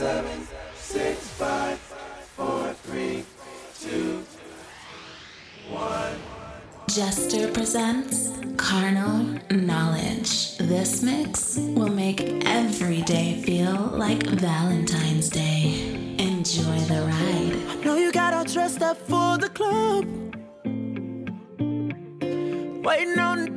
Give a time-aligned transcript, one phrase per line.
[0.00, 1.76] seven, six, five,
[2.34, 3.22] four, three,
[3.78, 4.24] two,
[5.68, 6.16] one.
[6.88, 10.56] Jester presents Carnal Knowledge.
[10.56, 16.16] This mix will make every day feel like Valentine's Day.
[16.18, 17.54] Enjoy the ride.
[17.68, 20.06] I know you got all dressed up for the club.
[22.82, 23.49] Waiting on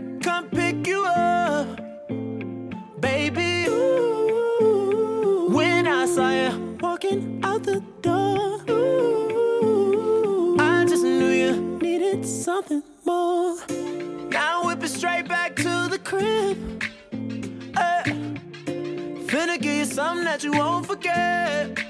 [19.94, 21.83] something that you won't forget.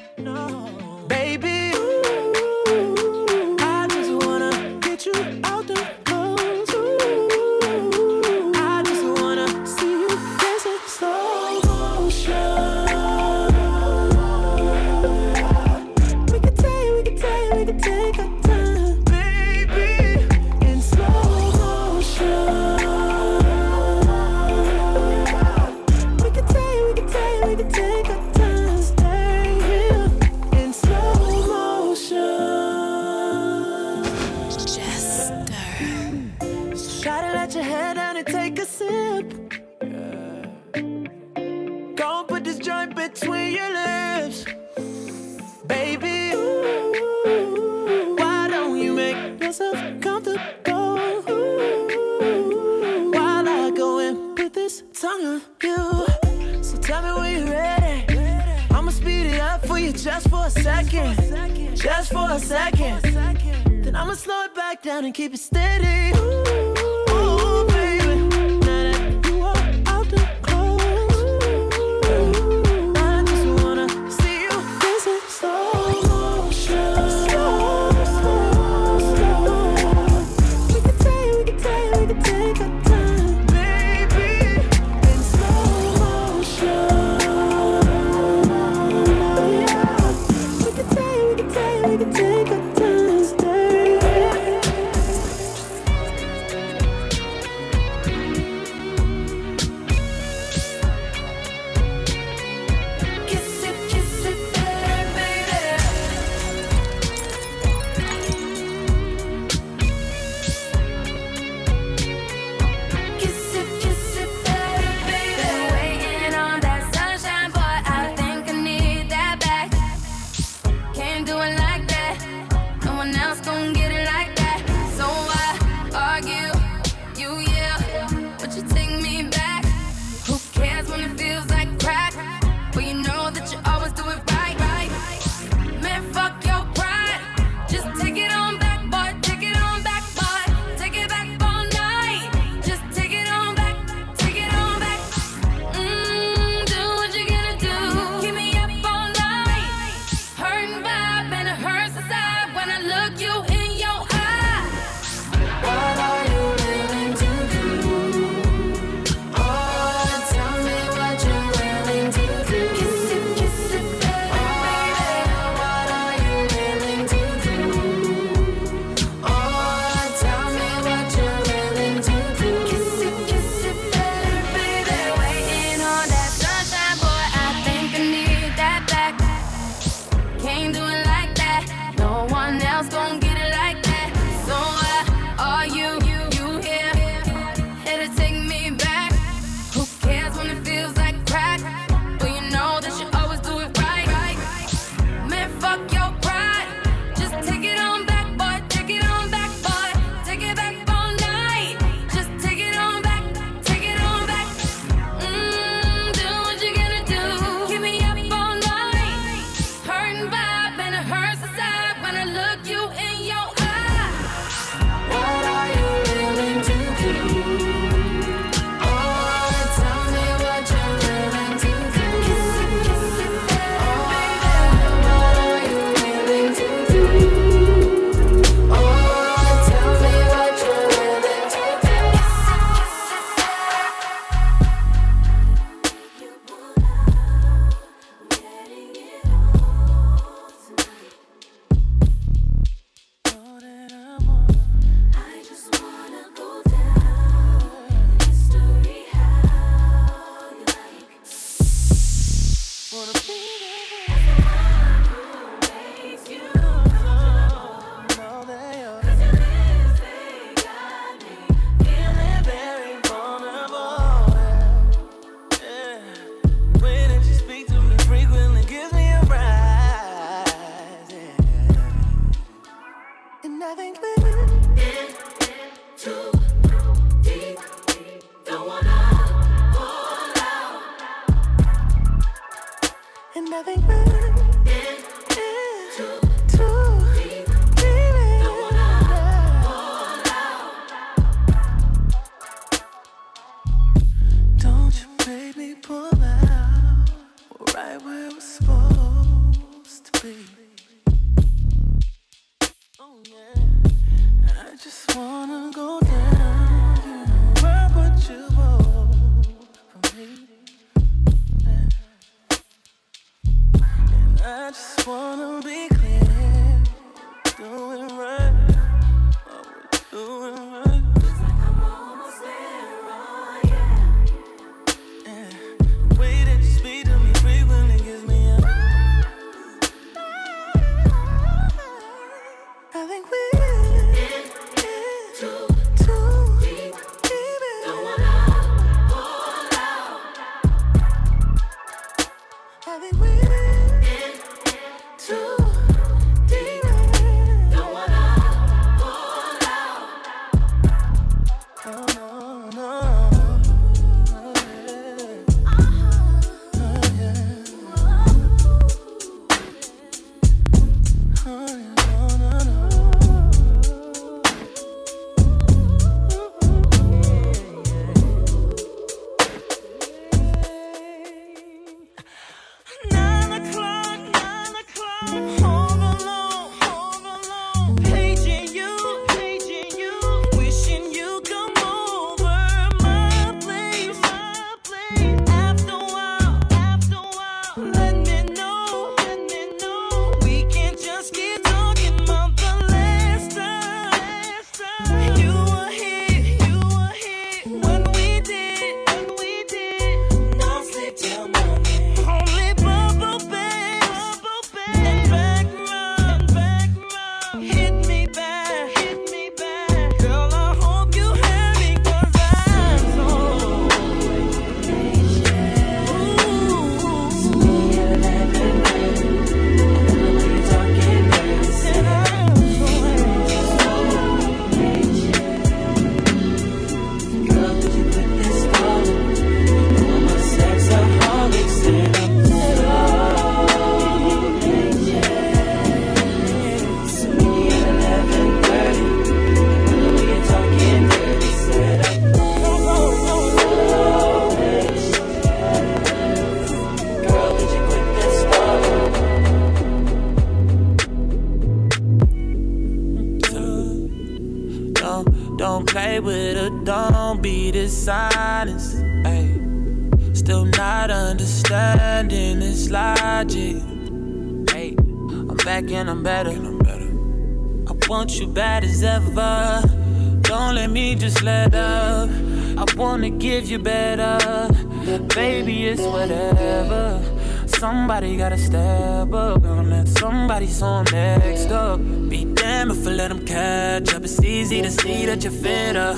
[478.44, 479.64] Gotta step up.
[479.64, 481.98] Gonna let somebody on next up.
[482.30, 484.24] Be damned if I let them catch up.
[484.26, 486.14] It's easy to see that you're fitter.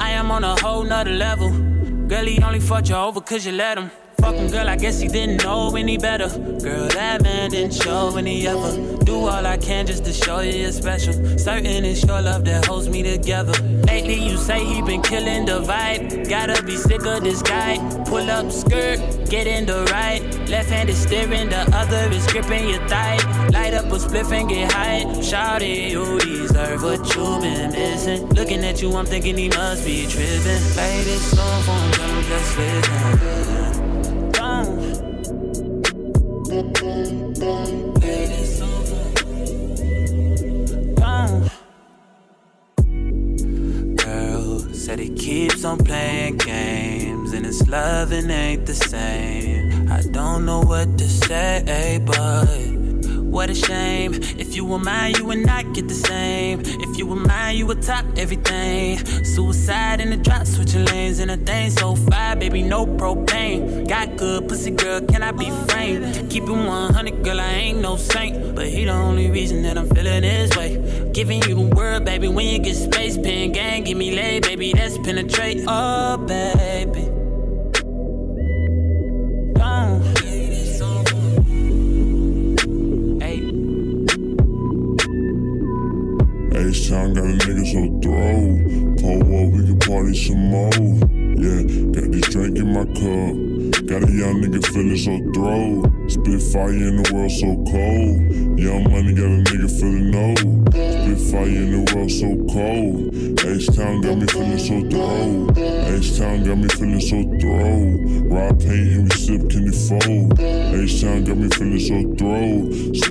[0.00, 1.50] I am on a whole nother level.
[2.08, 3.90] Girl, he only fought you over cause you let him.
[4.22, 6.28] Fuck him, girl, I guess he didn't know any better.
[6.66, 8.72] Girl, that man didn't show any ever.
[9.04, 11.12] Do all I can just to show you you're special.
[11.38, 13.52] Certain it's your love that holds me together.
[13.84, 16.26] Lately, you say he been killing the vibe.
[16.26, 17.76] Gotta be sick of this guy.
[18.06, 18.98] Pull up skirt,
[19.28, 20.39] get in the right.
[20.50, 23.18] Left hand is steering, the other is gripping your thigh.
[23.52, 25.20] Light up a spliff and get high.
[25.22, 28.28] Shout it, you deserve what you been missing.
[28.30, 30.62] Looking at you, I'm thinking he must be tripping.
[30.74, 33.49] Play this song for him, just listen.
[54.84, 56.60] Mine, you would not get the same.
[56.60, 58.98] If you were mine, you would top everything.
[59.24, 61.70] Suicide in the drop, switching lanes in a thing.
[61.70, 63.88] So fire, baby, no propane.
[63.88, 66.30] Got good pussy, girl, can I be framed?
[66.30, 68.54] Keep it 100, girl, I ain't no saint.
[68.54, 71.10] But he the only reason that I'm feeling this way.
[71.12, 74.72] Giving you the word, baby, when you get space, pen gang, give me lay, baby,
[74.72, 75.64] that's penetrate.
[75.66, 76.59] Oh, baby.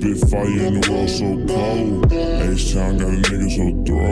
[0.00, 2.10] Spit fire in the world so cold.
[2.10, 4.09] H-Town got a nigga so throw.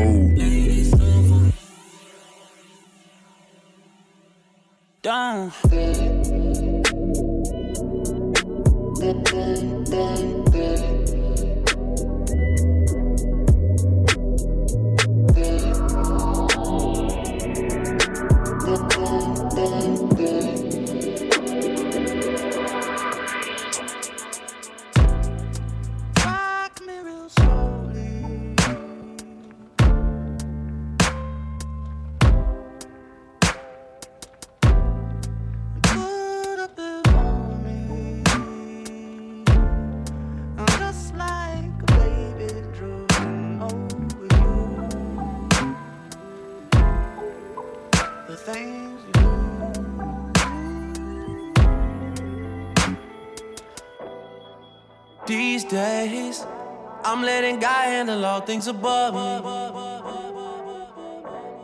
[57.98, 59.42] Handle all things above me.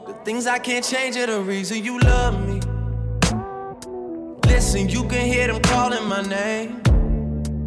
[0.06, 2.58] The things I can't change are the reason you love me.
[4.48, 6.82] Listen, you can hear them calling my name.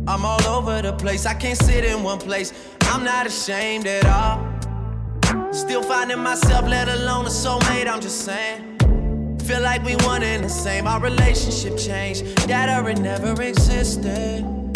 [0.06, 2.52] I'm all over the place, I can't sit in one place.
[2.82, 4.38] I'm not ashamed at all.
[5.54, 8.80] Still finding myself, let alone a soulmate, I'm just saying.
[9.46, 12.26] Feel like we one and the same, our relationship changed.
[12.50, 14.67] That or it never existed.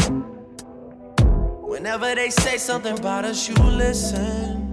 [1.82, 4.72] Whenever they say something about us, you listen.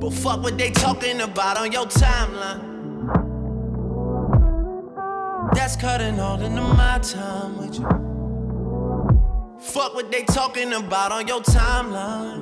[0.00, 2.64] But fuck what they talking about on your timeline.
[5.54, 7.86] That's cutting all into my time with you.
[9.60, 12.40] Fuck what they talking about on your timeline.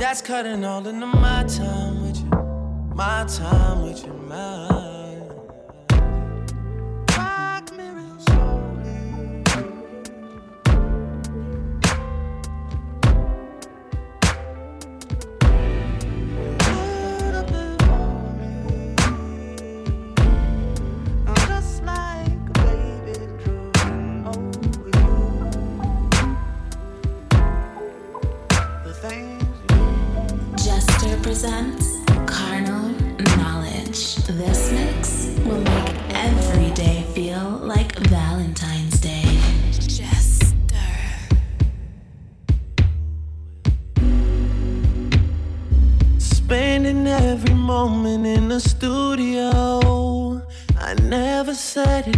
[0.00, 2.30] That's cutting all into my time with you.
[2.92, 4.83] My time with you, mine.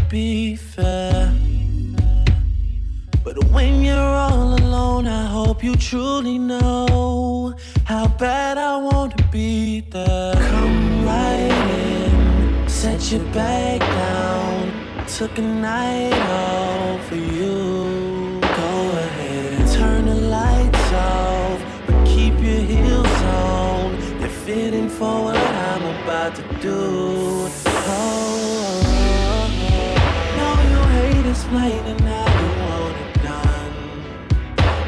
[0.09, 1.33] Be fair.
[3.25, 9.25] But when you're all alone, I hope you truly know how bad I want to
[9.25, 10.35] be there.
[10.35, 15.07] Come right in, set your bag down.
[15.09, 18.41] Took a night off for you.
[18.41, 23.99] Go ahead, turn the lights off, but keep your heels on.
[24.21, 27.46] They're fitting for what I'm about to do.
[31.47, 33.73] Explaining how you want it done.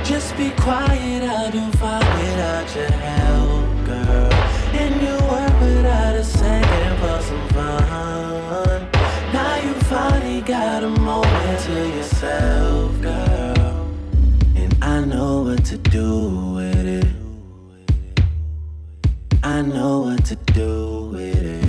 [0.05, 4.33] Just be quiet, I'll do fine without your help, girl.
[4.75, 8.89] And you work without a second for some fun.
[9.33, 13.87] Now you finally got a moment to yourself, girl.
[14.57, 17.07] And I know what to do with it.
[19.45, 21.69] I know what to do with it.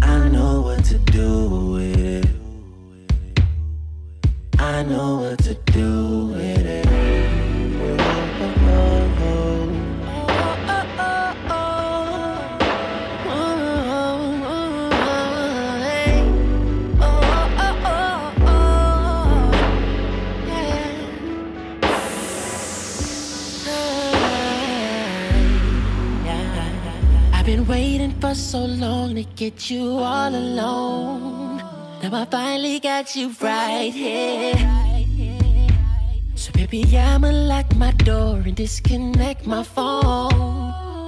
[0.00, 1.55] I know what to do
[28.46, 31.56] so long to get you all alone.
[32.00, 34.54] Now I finally got you right here.
[36.36, 40.30] So baby, I'ma lock my door and disconnect my phone.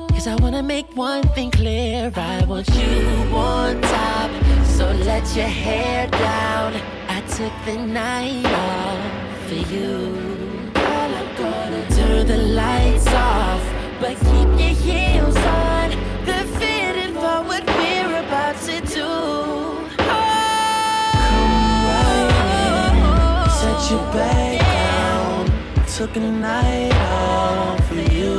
[0.08, 2.10] Cause I wanna make one thing clear.
[2.16, 4.30] I want you on top.
[4.64, 6.72] So let your hair down.
[7.08, 9.94] I took the night off for you.
[10.74, 13.62] Girl, I'm gonna turn the lights off.
[14.00, 15.67] But keep your heels on
[25.98, 26.92] took a night
[27.88, 28.34] for you.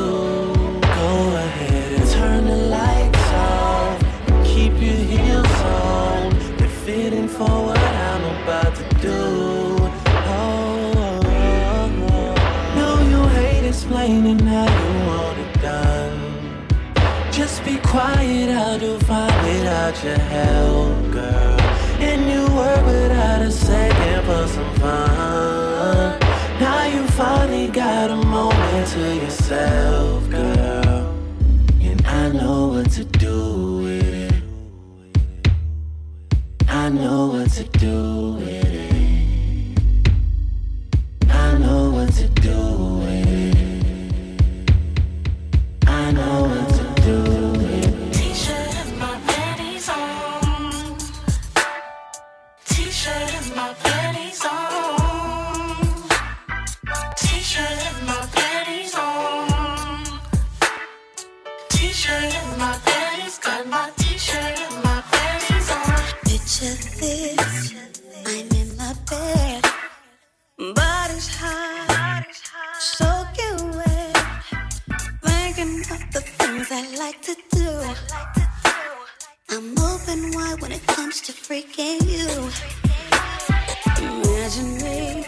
[0.82, 4.00] Go ahead and turn the lights off.
[4.46, 6.30] Keep your heels on.
[6.58, 9.20] They're fitting for what I'm about to do.
[10.32, 12.36] Oh, oh, oh,
[12.78, 13.10] oh.
[13.10, 14.39] you hate explaining.
[17.90, 21.60] Quiet, I'll do fine without your help, girl.
[22.00, 26.20] And you work without a second for some fun.
[26.60, 31.16] Now you finally got a moment to yourself, girl.
[31.82, 34.44] And I know what to do with it.
[36.68, 38.59] I know what to do with it.
[81.60, 82.50] Freaking you.
[83.98, 85.26] Imagine me,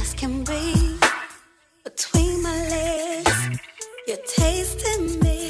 [0.00, 0.96] as can be,
[1.84, 3.58] between my legs,
[4.06, 5.48] you're tasting me.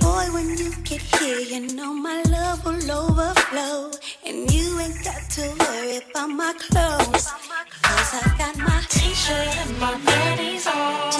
[0.00, 3.90] Boy, when you get here, you know my love will overflow.
[4.26, 7.30] And you ain't got to worry about my clothes.
[7.82, 11.11] Cause I got my T-shirt and my panties on.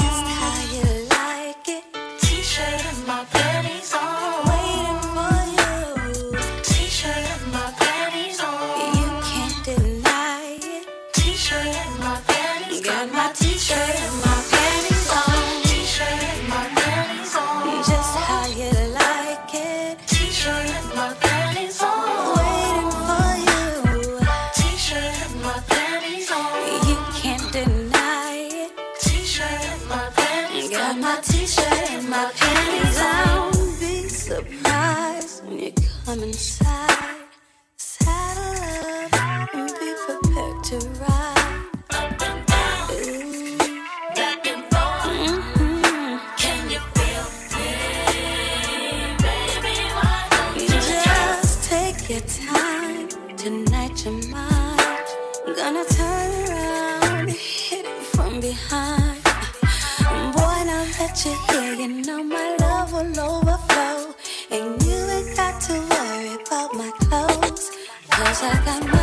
[61.62, 64.14] Here, you know my love will overflow.
[64.51, 67.70] And you ain't got to worry about my clothes.
[68.11, 69.02] Cause I got my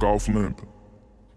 [0.00, 0.66] golf off limp.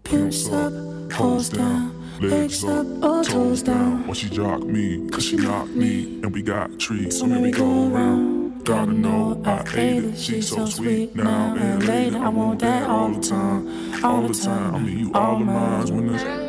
[0.04, 0.72] Pimps up,
[1.10, 2.86] toes down, legs up,
[3.26, 4.06] toes down.
[4.06, 7.92] Why she jock me, cause she knocked me, and we got treats, so we go
[7.92, 8.64] around.
[8.64, 12.16] Gotta know I ate it, She's so sweet now and later.
[12.16, 14.74] I want that all the time, all the time.
[14.74, 16.43] I mean, you all of mine when it's.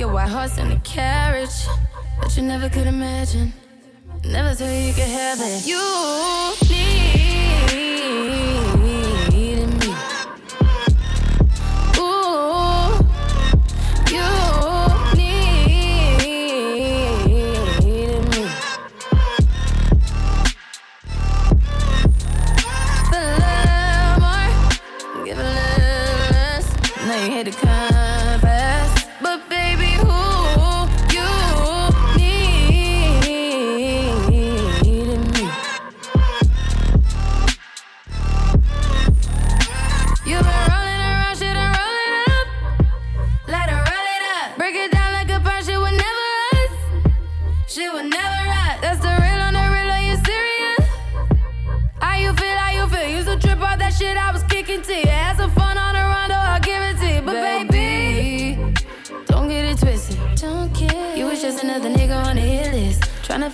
[0.00, 1.66] your white horse in a carriage
[2.20, 3.52] that you never could imagine.
[4.24, 5.66] Never thought you could have it.
[5.66, 5.78] You
[9.30, 9.94] needed me.
[11.98, 12.94] Ooh,
[14.10, 14.26] you
[15.14, 16.08] needed
[18.30, 18.42] me.
[23.10, 24.50] Give love more,
[25.24, 26.66] give a little less.
[27.06, 28.90] Now you hate to confess,
[29.22, 29.38] but.
[29.48, 29.63] Baby,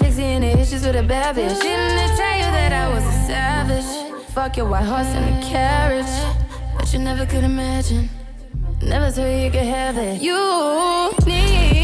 [0.01, 1.61] fixing the issues with a bad bitch.
[1.61, 3.91] Didn't they tell you that I was a savage?
[4.35, 6.15] Fuck your white horse and a carriage.
[6.77, 8.09] But you never could imagine.
[8.83, 10.23] Never thought you could have it.
[10.23, 11.80] You need.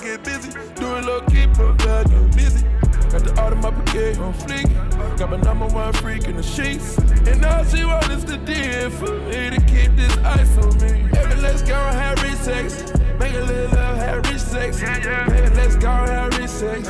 [0.00, 0.50] Get busy.
[0.74, 2.64] Do it low key, profile, get busy.
[3.10, 5.18] Got the Audemars Piguet on fleek.
[5.18, 6.96] Got my number one freak in the sheets.
[7.26, 11.08] And all she wants is the deal for me to keep this ice on me.
[11.10, 12.92] Baby, let's go and have sex.
[13.18, 14.80] Make a little love, have rich sex.
[14.80, 15.28] Yeah, yeah.
[15.28, 16.88] Baby, let's go and have rich sex.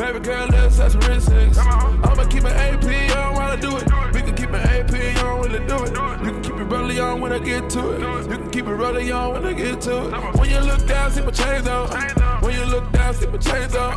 [0.00, 1.58] Baby girl, let's have some rich sex.
[1.58, 3.84] I'ma keep an AP on while I do it.
[4.14, 4.92] We can keep an AP
[5.24, 5.90] on while I do it.
[6.24, 8.00] You can keep it rolling on when I get to it.
[8.30, 10.38] You can keep it rolling on when I get to it.
[10.38, 12.21] When you look down, see my chains on.
[12.42, 13.96] When you look down, see my chains on.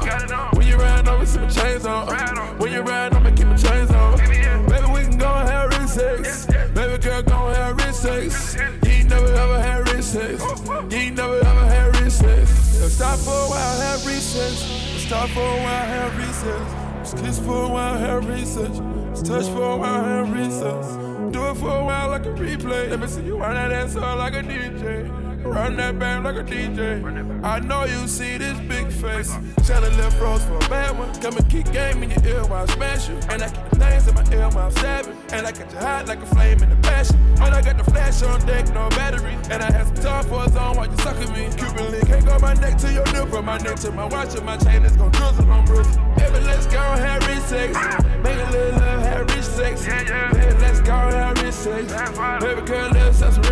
[0.56, 2.08] When you ride over, see my chains on.
[2.60, 4.18] When you ride, I'ma keep my chains on.
[4.18, 6.46] Baby, we can go and have rich sex.
[6.46, 8.56] Baby girl, go and have rich sex.
[8.56, 10.42] You ain't never ever had rich sex.
[10.42, 12.80] You ain't never ever had rich sex.
[12.80, 14.62] Let's stop for a while, have research.
[14.92, 16.86] Let's stop for a while, have research.
[16.98, 18.78] Let's kiss for a while, have research.
[19.10, 21.32] Let's touch for a while, have research.
[21.32, 22.90] Do it for a while like a replay.
[22.90, 24.65] Let me see you run that ass up like a DJ.
[25.56, 27.02] Run that band like a DJ.
[27.42, 29.32] I know you see this big face.
[29.66, 31.16] Shining left rose for a bad one.
[31.22, 33.16] Come and keep game in your ear while I smash you.
[33.30, 35.16] And I keep the things in my ear while I'm stabbing.
[35.32, 37.16] And I catch you hot like a flame in the passion.
[37.40, 39.38] And I got the flash on deck, no battery.
[39.50, 41.48] And I have some time for a zone while you sucking me.
[41.56, 43.42] Cuban link can't go my neck to your nipple.
[43.42, 45.88] My neck to my watch and my chain is gon' drizzle on bruise.
[46.18, 47.72] Baby, let's go have rich sex.
[48.22, 49.86] Make a little love, have rich sex.
[49.86, 51.88] Baby, let's go have rich sex.
[52.44, 53.45] Baby girl, let's have some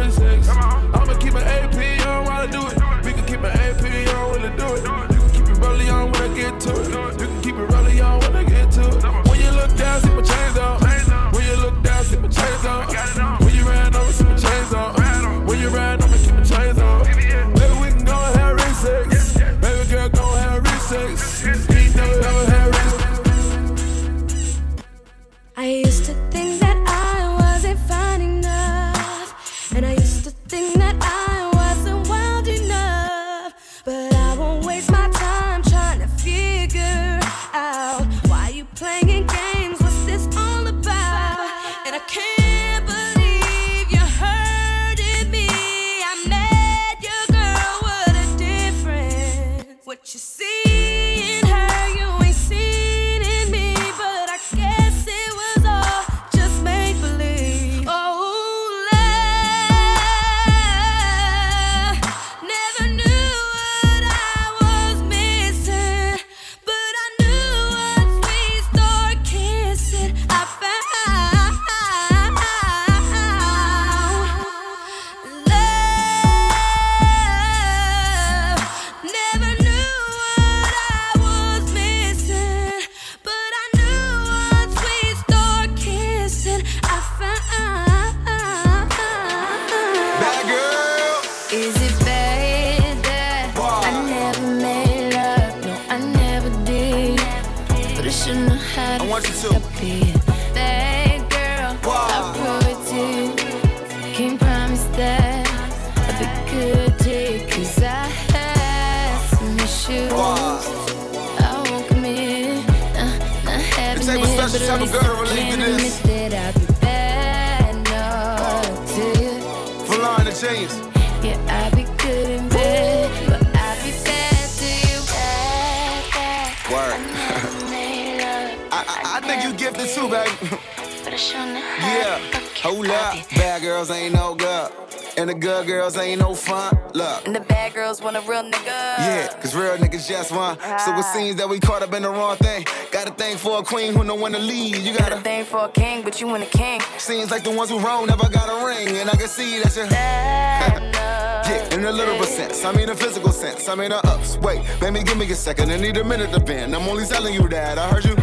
[153.73, 154.37] I mean a ups.
[154.37, 155.71] Wait, baby, give me a second.
[155.71, 156.75] I need a minute to bend.
[156.75, 157.79] I'm only telling you that.
[157.79, 158.13] I heard you.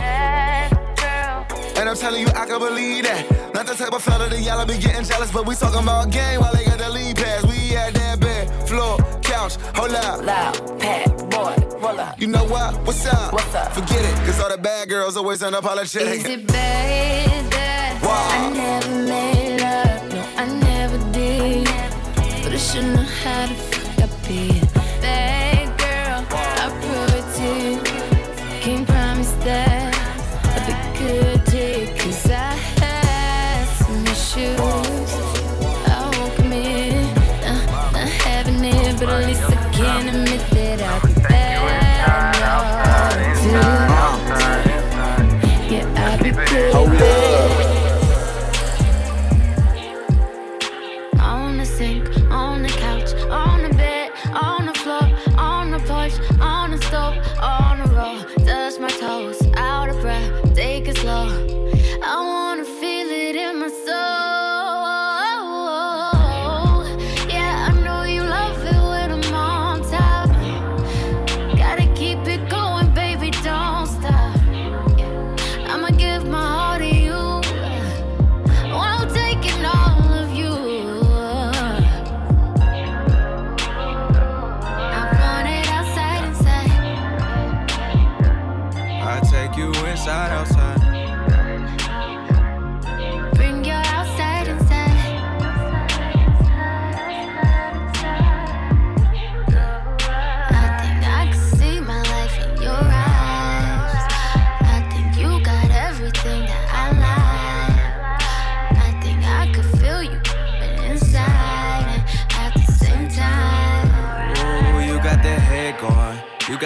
[1.76, 3.52] And I'm telling you, I can believe that.
[3.52, 6.38] Not the type of fella that y'all be getting jealous, but we talking about game
[6.38, 7.44] while they got the lead pass.
[7.44, 10.22] We at that bed, floor, couch, hold up.
[10.22, 12.20] Loud, pat, boy, roll up.
[12.20, 12.80] You know what?
[12.86, 13.32] What's up?
[13.32, 13.72] What's up?
[13.72, 16.12] Forget it, cause all the bad girls always unapologetic.
[16.12, 18.28] Is it bad that Wow.
[18.30, 20.12] I never made love?
[20.12, 21.64] No, I never did.
[22.44, 23.69] But I should know how to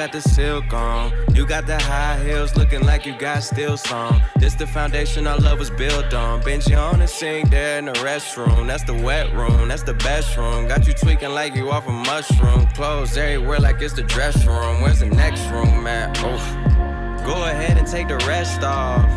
[0.04, 4.20] got the silk on, you got the high heels looking like you got steel song.
[4.36, 6.42] This the foundation our love was built on.
[6.42, 8.66] Benji on the sink there in the restroom.
[8.66, 10.68] That's the wet room, that's the best room.
[10.68, 12.66] Got you tweaking like you off a mushroom.
[12.74, 14.82] Clothes everywhere like it's the dress room.
[14.82, 16.10] Where's the next room at?
[16.18, 17.24] Oof.
[17.24, 19.08] Go ahead and take the rest off.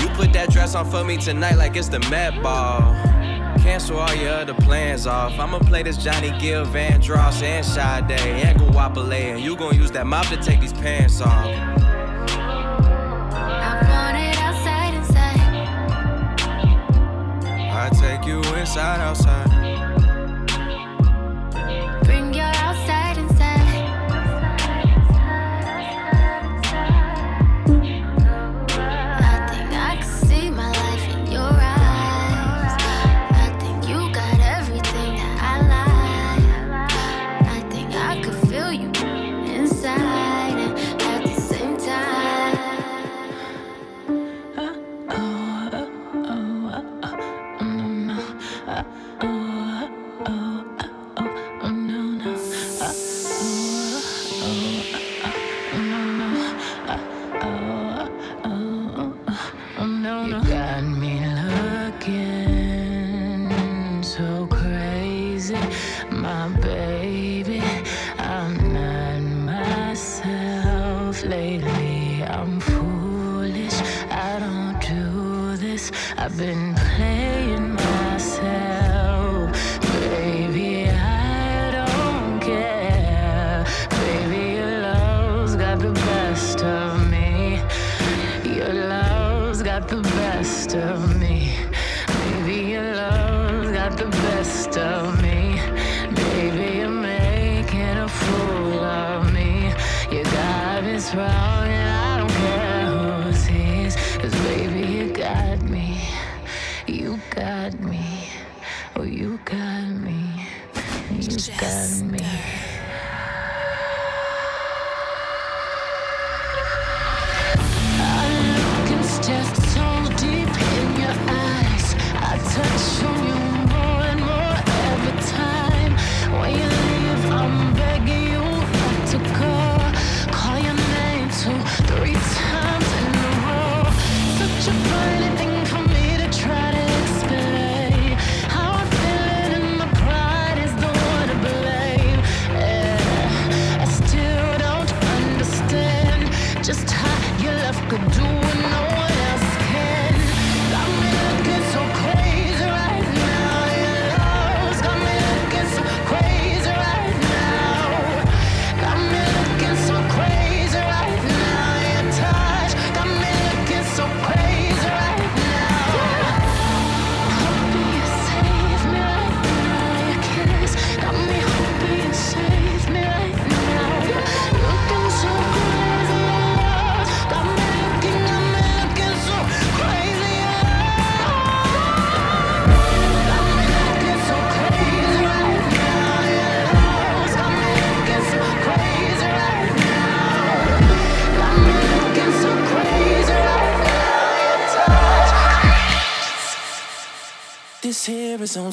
[0.00, 3.05] You put that dress on for me tonight like it's the Met Ball.
[3.66, 5.36] Cancel all your other plans off.
[5.40, 10.06] I'ma play this Johnny Gill, Vandross, and Sade, and Guapale, and you gon' use that
[10.06, 11.28] mop to take these pants off.
[11.28, 11.50] I
[13.90, 15.40] want it outside, inside.
[17.72, 19.65] I take you inside, outside.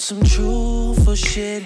[0.04, 1.64] Some truthful shit.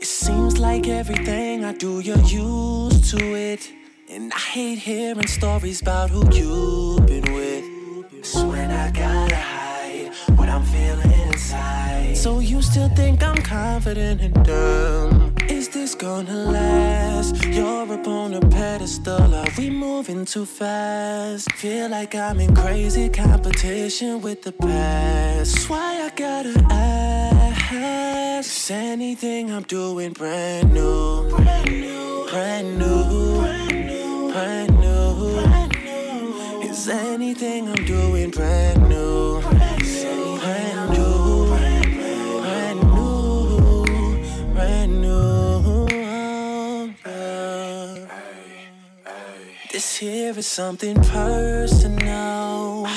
[0.00, 3.68] It seems like everything I do, you're used to it.
[4.08, 7.64] And I hate hearing stories about who you've been with.
[8.12, 12.16] It's when I gotta hide what I'm feeling inside.
[12.16, 15.34] So you still think I'm confident and dumb?
[15.48, 17.44] Is this gonna last?
[17.44, 19.34] You're up on a pedestal.
[19.34, 21.50] Are we moving too fast?
[21.54, 25.54] Feel like I'm in crazy competition with the past.
[25.54, 27.29] That's why I gotta ask.
[27.72, 31.28] Is anything I'm doing brand new?
[31.30, 32.28] Brand new.
[32.28, 34.32] Brand new.
[34.32, 36.62] Brand new.
[36.68, 39.40] Is anything I'm doing brand new?
[39.40, 41.46] Brand new.
[41.46, 44.52] Brand new.
[44.52, 45.86] Brand new.
[46.92, 46.94] Brand new.
[49.70, 52.49] This here is something personal.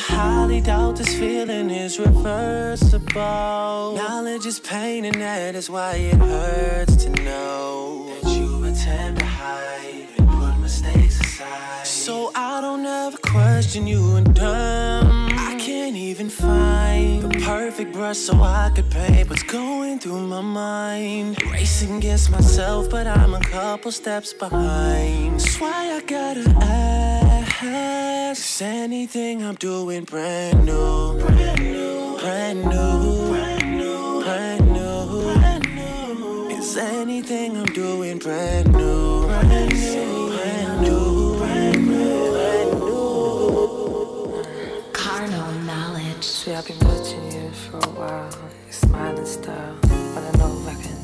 [0.05, 3.95] Highly doubt this feeling is reversible.
[3.95, 9.25] Knowledge is pain, and that is why it hurts to know that you attempt to
[9.25, 11.87] hide and put mistakes aside.
[11.87, 15.29] So I don't ever question you and dumb.
[15.39, 20.41] I can't even find the perfect brush so I could paint what's going through my
[20.41, 21.41] mind.
[21.49, 25.39] Racing against myself, but I'm a couple steps behind.
[25.39, 27.22] That's why I gotta ask.
[27.65, 31.17] Is anything I'm doing brand new?
[31.17, 35.23] Brand new, brand new, brand new, brand new.
[35.31, 36.49] Brand new.
[36.49, 39.27] Is anything I'm doing brand new?
[39.27, 44.43] Brand new, brand new, brand new, brand new.
[44.91, 46.25] Carnal knowledge.
[46.25, 48.29] See, I've been watching you for a while.
[48.65, 49.77] Your smiling style.
[49.83, 50.97] Wanna know if I can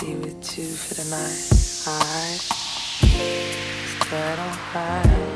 [0.00, 1.38] be with you for the night.
[1.86, 2.42] Alright?
[3.04, 5.27] Is that alright?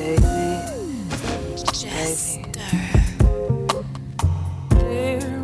[0.00, 0.20] Baby.
[4.70, 5.39] There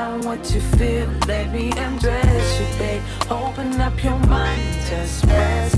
[0.00, 1.08] Deny what you feel.
[1.28, 3.02] Let me undress you, babe.
[3.30, 5.76] Open up your mind and just rest.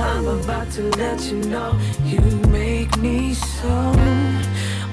[0.00, 3.94] I'm about to let you know you make me so.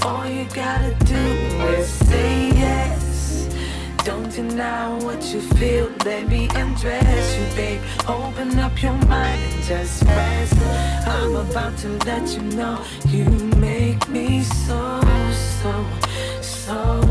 [0.04, 1.26] All you gotta do
[1.74, 3.50] is say yes.
[4.06, 5.90] Don't deny what you feel.
[6.06, 7.82] Let me undress you, babe.
[8.08, 10.54] Open up your mind and just rest.
[11.08, 13.26] I'm about to let you know you
[13.58, 15.02] make me so,
[15.64, 15.86] so,
[16.42, 17.02] so,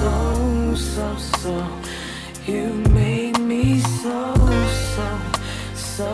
[0.00, 1.54] so, so, so.
[2.46, 4.34] You make me so,
[4.94, 5.08] so,
[5.74, 6.12] so,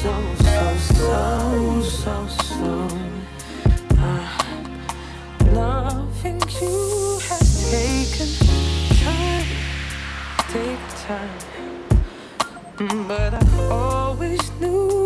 [0.00, 2.88] so, so, so, so, so.
[3.98, 4.44] Ah.
[5.52, 8.30] Loving you has taken
[9.04, 9.46] time,
[10.48, 11.38] take time.
[13.06, 15.03] But I always knew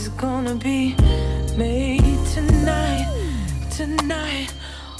[0.00, 0.94] is gonna be
[1.56, 3.06] made tonight,
[3.70, 4.48] tonight.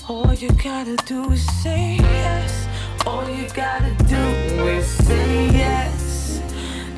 [0.09, 2.69] All you gotta do is say yes.
[3.07, 4.25] All you gotta do
[4.77, 6.43] is say yes.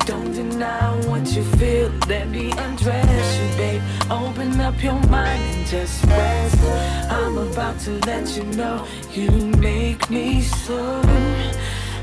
[0.05, 1.89] Don't deny what you feel.
[2.09, 3.81] Let me undress you, babe.
[4.11, 6.59] Open up your mind and just rest.
[7.09, 9.31] I'm about to let you know you
[9.69, 11.01] make me so.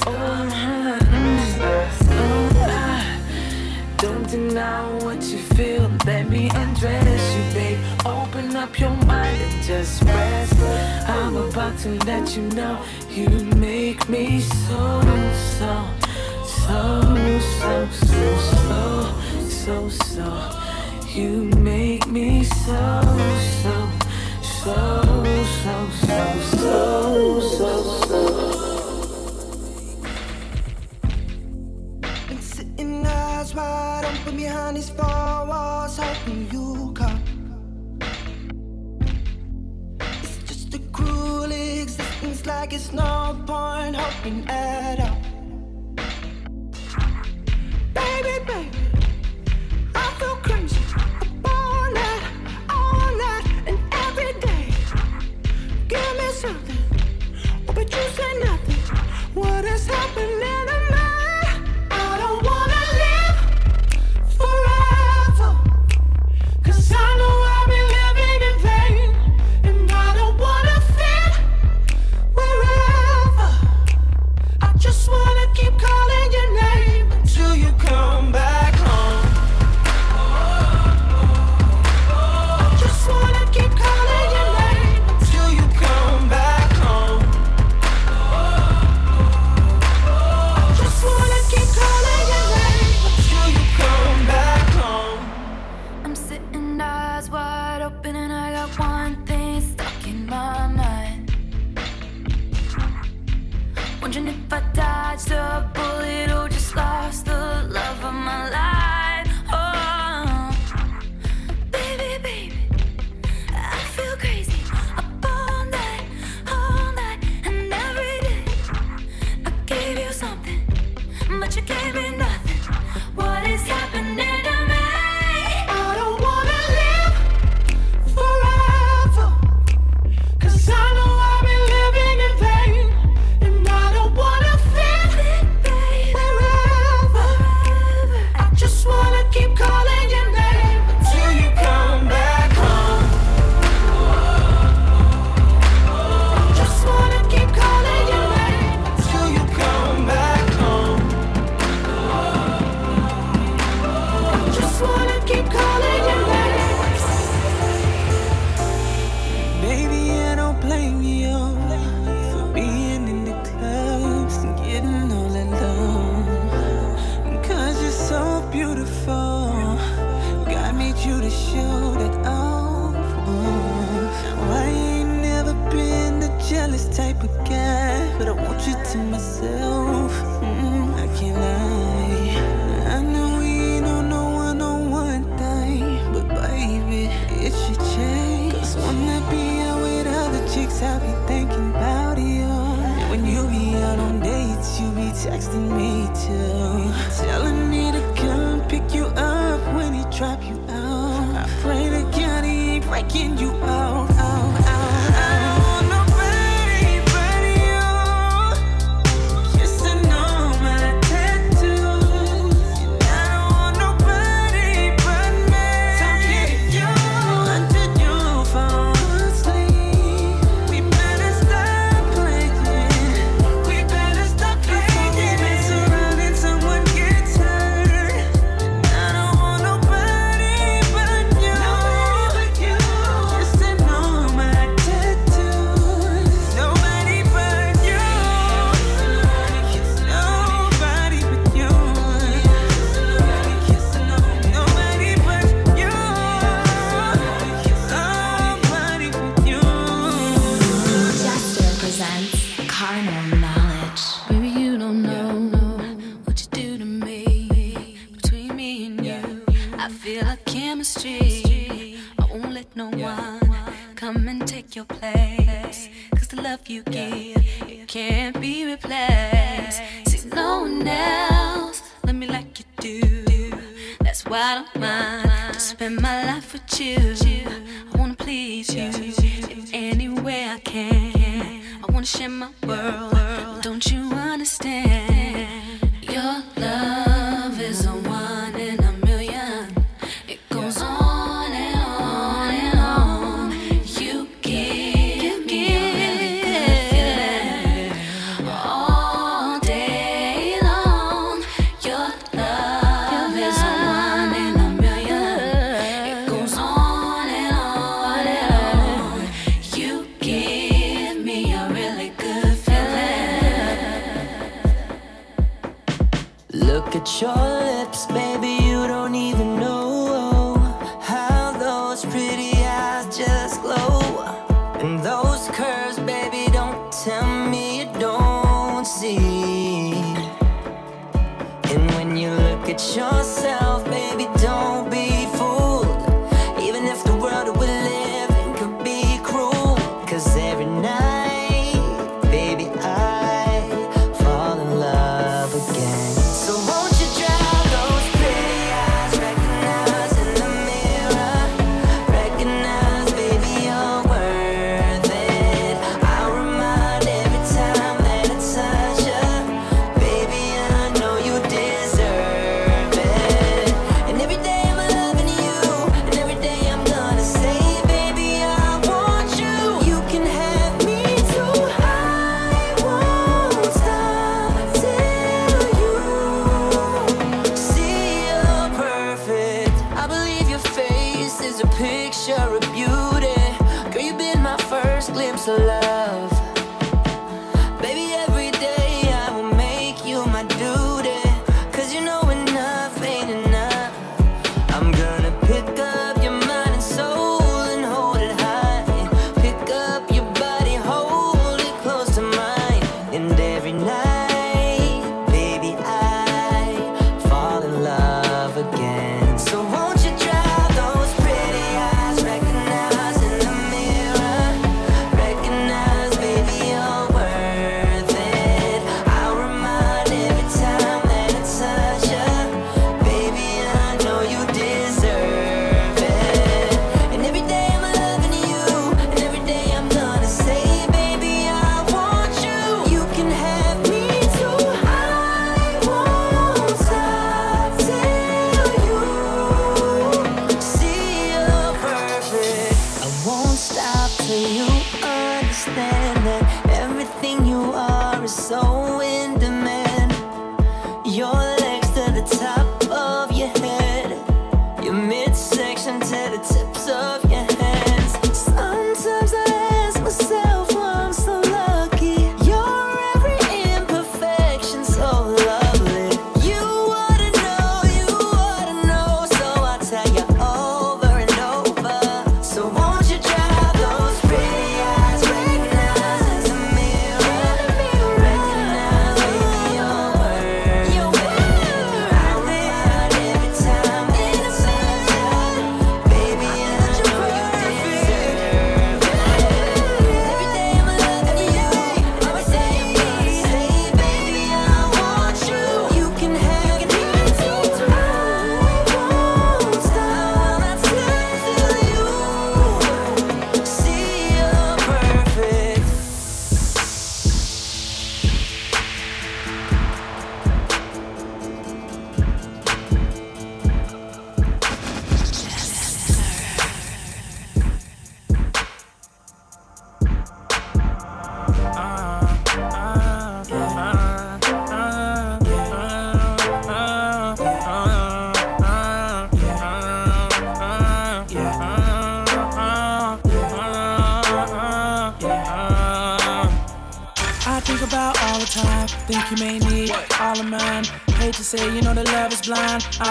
[0.07, 0.41] Oh.
[4.01, 5.91] Don't deny what you feel.
[6.07, 7.79] Let me undress you, babe.
[8.07, 10.55] Open up your mind and just rest.
[11.07, 15.03] I'm about to let you know you make me so,
[15.59, 15.87] so,
[16.47, 19.15] so, so, so, so,
[19.51, 20.51] so, so.
[21.15, 23.03] You make me so,
[23.63, 23.91] so,
[24.43, 25.13] so,
[25.63, 28.50] so, so, so, so, so.
[33.41, 37.23] Eyes wide open behind these four walls, hoping you come.
[40.23, 45.19] It's just a cruel existence, like it's no point hoping at all.
[47.95, 48.79] Baby, baby,
[49.95, 50.85] I feel crazy.
[51.45, 52.25] All night,
[52.69, 54.67] all night, and every day.
[55.89, 56.83] Give me something,
[57.69, 58.97] oh, but you say nothing.
[59.33, 60.70] What is happening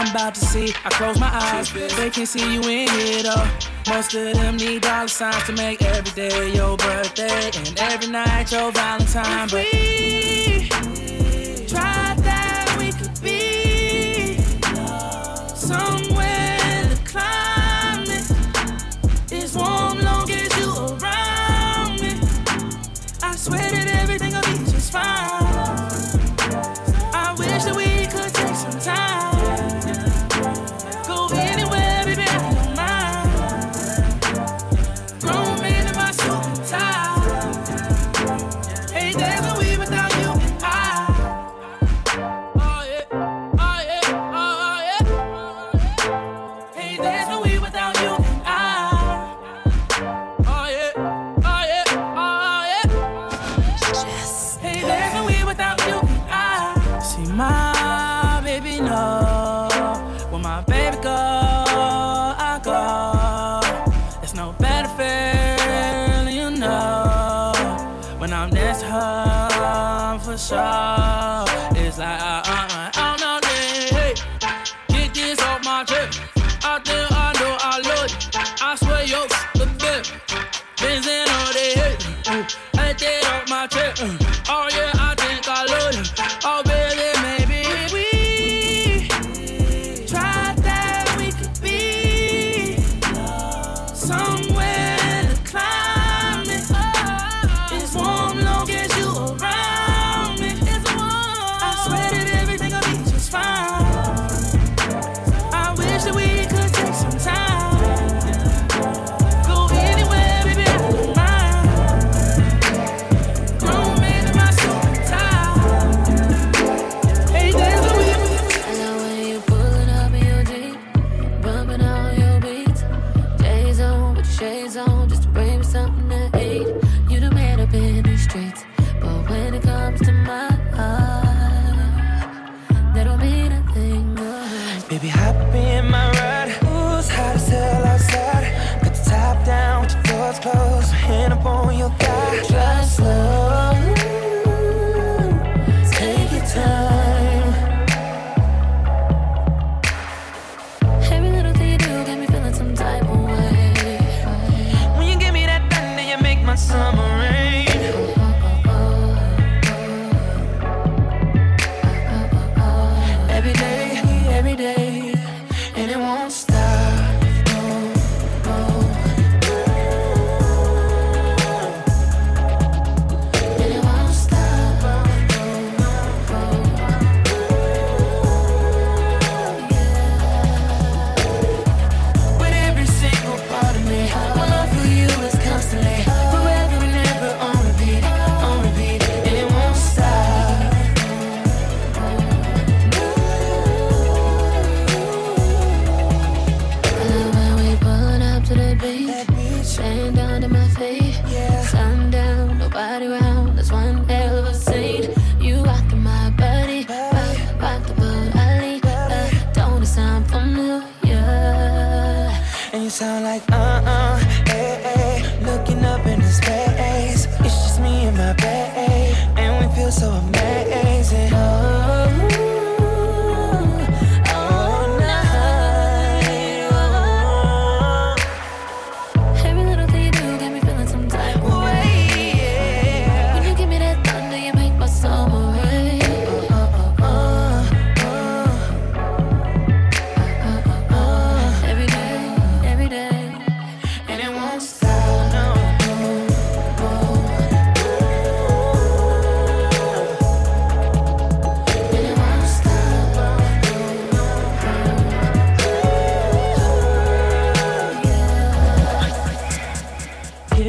[0.09, 0.73] I'm about to see.
[0.85, 3.93] I close my eyes, they can see you in it though.
[3.93, 8.51] Most of them need dollar signs to make every day your birthday and every night
[8.51, 9.49] your Valentine.
[9.51, 9.67] But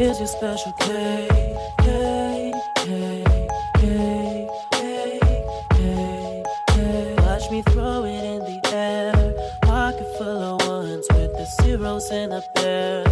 [0.00, 1.28] is your special K,
[1.78, 3.24] K, K,
[3.76, 5.20] K, K,
[5.72, 7.14] K, K.
[7.18, 9.12] Watch me throw it in the air.
[9.62, 13.04] Pocket full of ones with the zeros in a pair.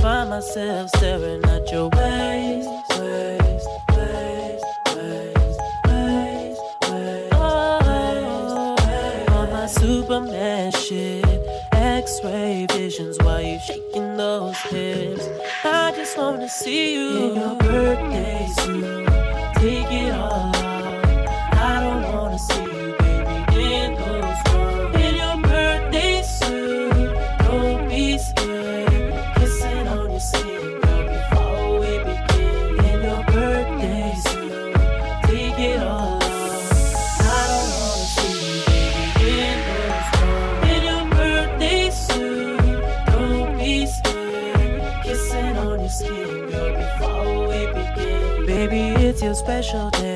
[0.00, 4.66] Find myself staring at your waist, waist, waist,
[4.96, 7.32] waist, waist, waist.
[9.30, 11.24] Oh, my Superman shit,
[11.72, 15.28] X-ray visions while you shaking those hips.
[15.64, 17.30] I just wanna see you.
[17.30, 19.06] In your birthday suit,
[19.56, 20.71] take it all off.
[49.62, 50.11] 手推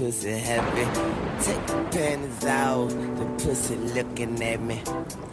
[0.00, 0.84] pussy heavy.
[1.42, 2.88] Take the panties out.
[2.88, 4.80] the pussy looking at me.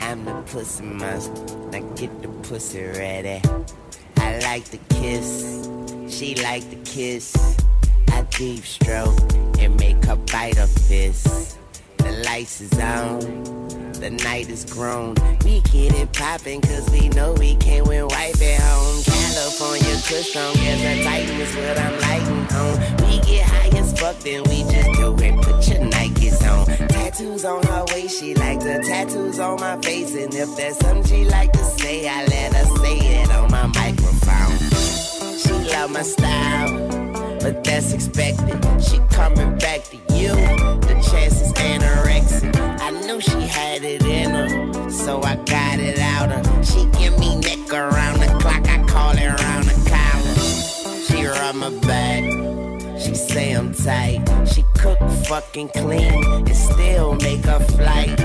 [0.02, 3.42] I'm the pussy monster, now get the pussy ready.
[4.18, 5.70] I like to kiss,
[6.10, 7.34] she like to kiss.
[8.12, 9.18] I deep stroke
[9.58, 11.58] and make her bite her fist.
[12.00, 13.67] The lights is on
[14.10, 15.16] the night is grown.
[15.44, 19.04] We get it poppin' cause we know we can't win wife at home.
[19.04, 22.74] California push on, as a titan is what I'm lighting on.
[23.04, 25.36] We get high as fuck, then we just do it.
[25.44, 26.88] Put your Nikes on.
[26.88, 30.16] Tattoos on her waist, she like the tattoos on my face.
[30.16, 33.68] And if there's something she like to say, I let her say it on my
[33.68, 34.58] microphone.
[35.38, 36.88] She love my style,
[37.42, 38.58] but that's expected.
[38.82, 42.56] She coming back to you the chances anorexic.
[42.80, 46.64] I knew she had it in her, so I got it out of her.
[46.64, 50.36] She give me neck around the clock, I call it around the collar.
[51.06, 52.24] She rub my back,
[53.00, 54.24] she say I'm tight.
[54.54, 58.20] She cook fucking clean and still make a flight.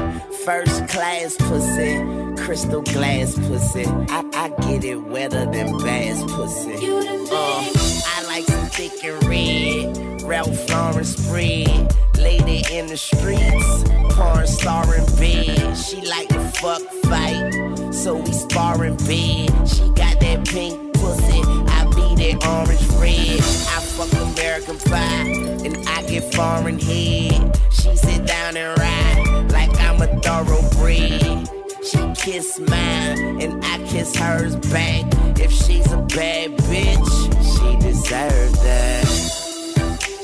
[0.45, 1.99] First class pussy,
[2.37, 3.87] crystal glass pussy.
[3.87, 6.75] I, I get it wetter than bass pussy.
[6.75, 7.65] Uh,
[8.07, 11.95] I like thick and red, Ralph Lauren spread.
[12.17, 15.77] Lady in the streets, porn star in bed.
[15.77, 19.69] She like to fuck fight, so we spar in bed.
[19.69, 23.41] She got that pink pussy, I be that orange red.
[23.41, 27.61] I fuck American pie, and I get foreign head.
[27.71, 31.62] She sit down and ride like I'm a thoroughbred.
[31.85, 35.05] She kiss mine, and I kiss hers back.
[35.41, 37.13] If she's a bad bitch,
[37.53, 39.07] she deserves that.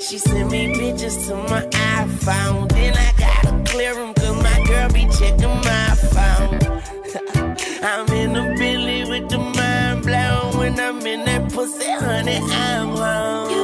[0.01, 2.69] She sent me pictures to my iPhone.
[2.71, 6.59] Then I gotta clear them cause my girl be checking my phone.
[7.83, 10.59] I'm in the Billy with the mind blown.
[10.59, 13.58] When I'm in that pussy, honey, I'm home.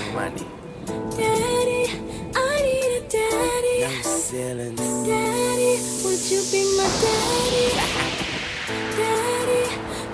[0.00, 0.46] Young Money.
[1.16, 1.82] Daddy,
[2.34, 3.80] I need a daddy.
[3.80, 4.80] No ceilings.
[4.80, 5.72] Daddy,
[6.04, 7.66] would you be my daddy?
[8.96, 9.62] Daddy,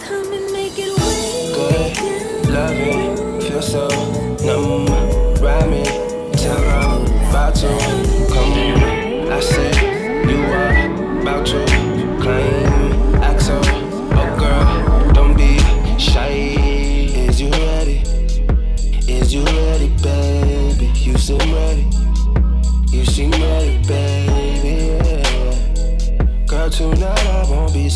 [0.01, 3.87] come and make it way Good, loving, feel so
[4.45, 4.87] numb.
[5.41, 5.85] Ride me
[6.35, 7.69] till I'm about to
[8.33, 9.31] come.
[9.31, 9.77] I said
[10.29, 11.76] you are about to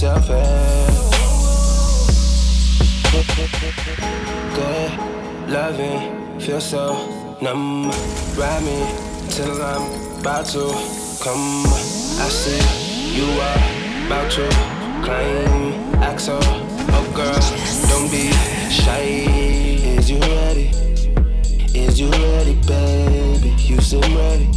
[0.00, 0.48] selfish.
[4.54, 4.92] Good,
[5.50, 7.90] loving, feel so numb.
[8.34, 8.78] Ride me
[9.28, 9.84] till I'm
[10.20, 10.72] about to
[11.22, 11.66] come.
[12.24, 12.62] I see
[13.12, 14.48] you are about to
[15.04, 16.40] claim Axel.
[16.96, 17.40] Oh girl,
[17.90, 18.32] don't be
[18.70, 19.28] shy.
[19.98, 20.70] Is you ready?
[21.78, 23.50] Is you ready, baby?
[23.58, 24.48] You seem ready.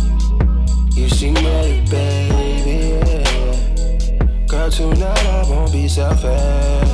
[0.95, 2.32] You seem ready, baby.
[4.63, 6.89] Girl, tonight I won't be selfish.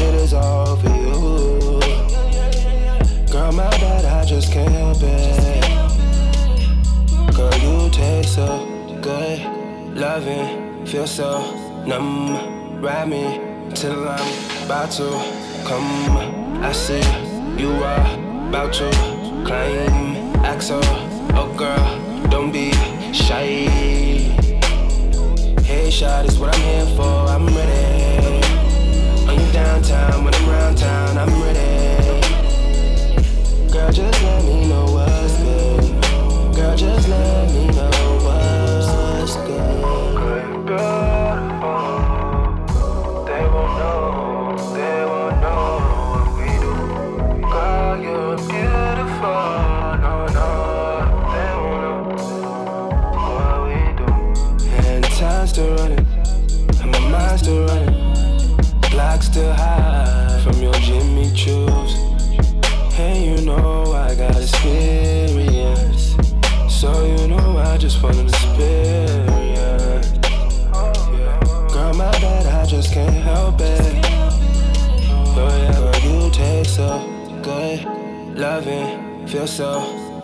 [0.00, 1.80] It is all for you.
[3.32, 5.64] Girl, my bad, I just can't help it.
[7.34, 8.46] Girl, you taste so
[9.02, 9.40] good.
[9.96, 11.42] Loving, feel so
[11.84, 12.80] numb.
[12.80, 13.40] Ride me
[13.74, 15.10] till I'm about to
[15.66, 16.18] come.
[16.62, 17.02] I see
[17.60, 18.06] you are
[18.48, 18.90] about to
[19.44, 20.36] climb.
[20.44, 20.80] Axel.
[21.34, 22.70] Oh, girl, don't be
[23.12, 24.17] shy.
[25.88, 27.02] Hey, shot is what I'm here for.
[27.02, 28.46] I'm ready.
[29.26, 32.20] When you downtown, when I'm around town, I'm ready.
[33.72, 36.54] Girl, just let me know what's good.
[36.54, 40.68] Girl, just let me know what's good.
[40.68, 40.97] They
[59.38, 61.92] still high from your Jimmy Choos.
[62.92, 66.16] Hey, you know I got experience.
[66.68, 70.08] So you know I just want an experience.
[71.72, 74.04] Girl, my bad, I just can't help it.
[75.38, 76.90] Oh yeah, girl, you taste so
[77.40, 77.84] good.
[78.36, 79.70] Loving, feel so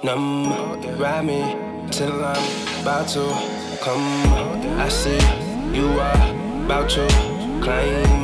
[0.03, 0.51] numb.
[0.99, 1.41] Ride me
[1.93, 3.25] till I'm about to
[3.81, 4.09] come.
[4.85, 5.23] I see
[5.79, 7.07] you are about to
[7.63, 8.24] claim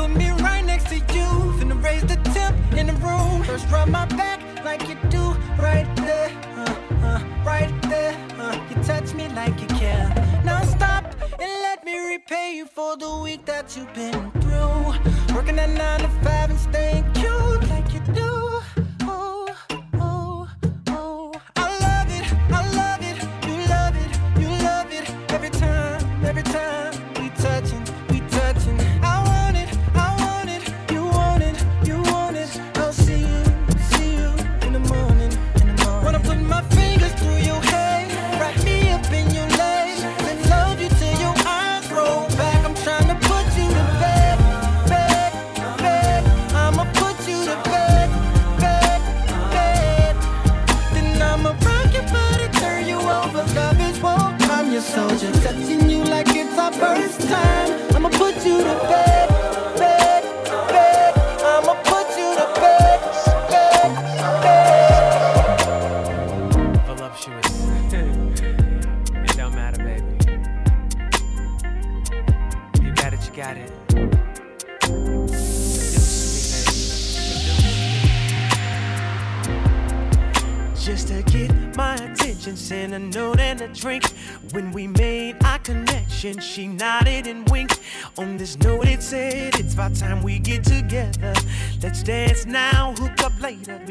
[0.00, 1.28] Put me right next to you,
[1.58, 3.44] finna raise the temp in the room.
[3.44, 5.24] First rub my back like you do
[5.58, 6.74] right there, uh,
[7.04, 8.16] uh, right there.
[8.38, 8.58] Uh.
[8.70, 10.08] You touch me like you care.
[10.42, 11.04] Now stop
[11.38, 15.34] and let me repay you for the week that you've been through.
[15.34, 17.29] Working at nine to five and staying cute.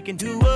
[0.09, 0.48] into a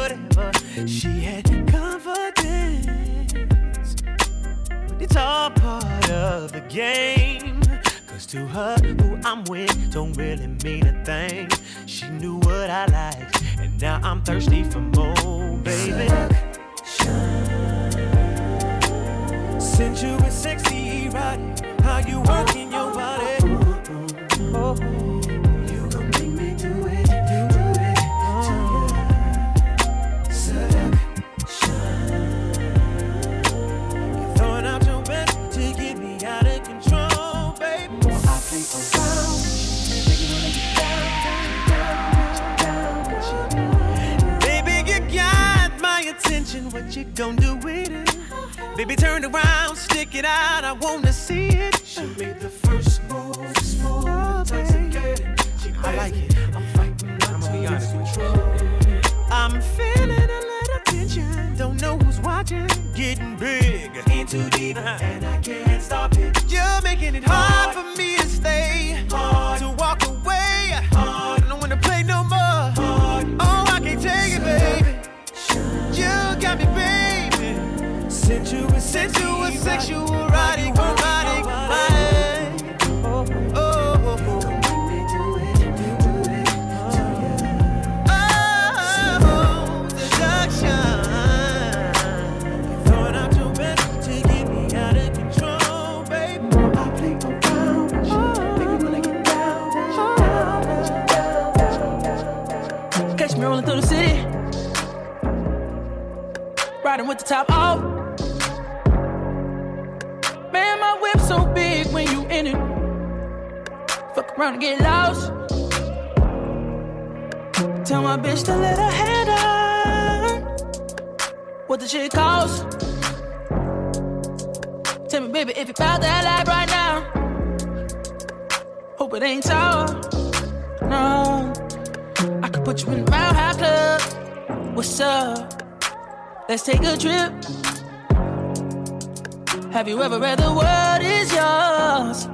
[139.94, 142.26] you ever read the word is yours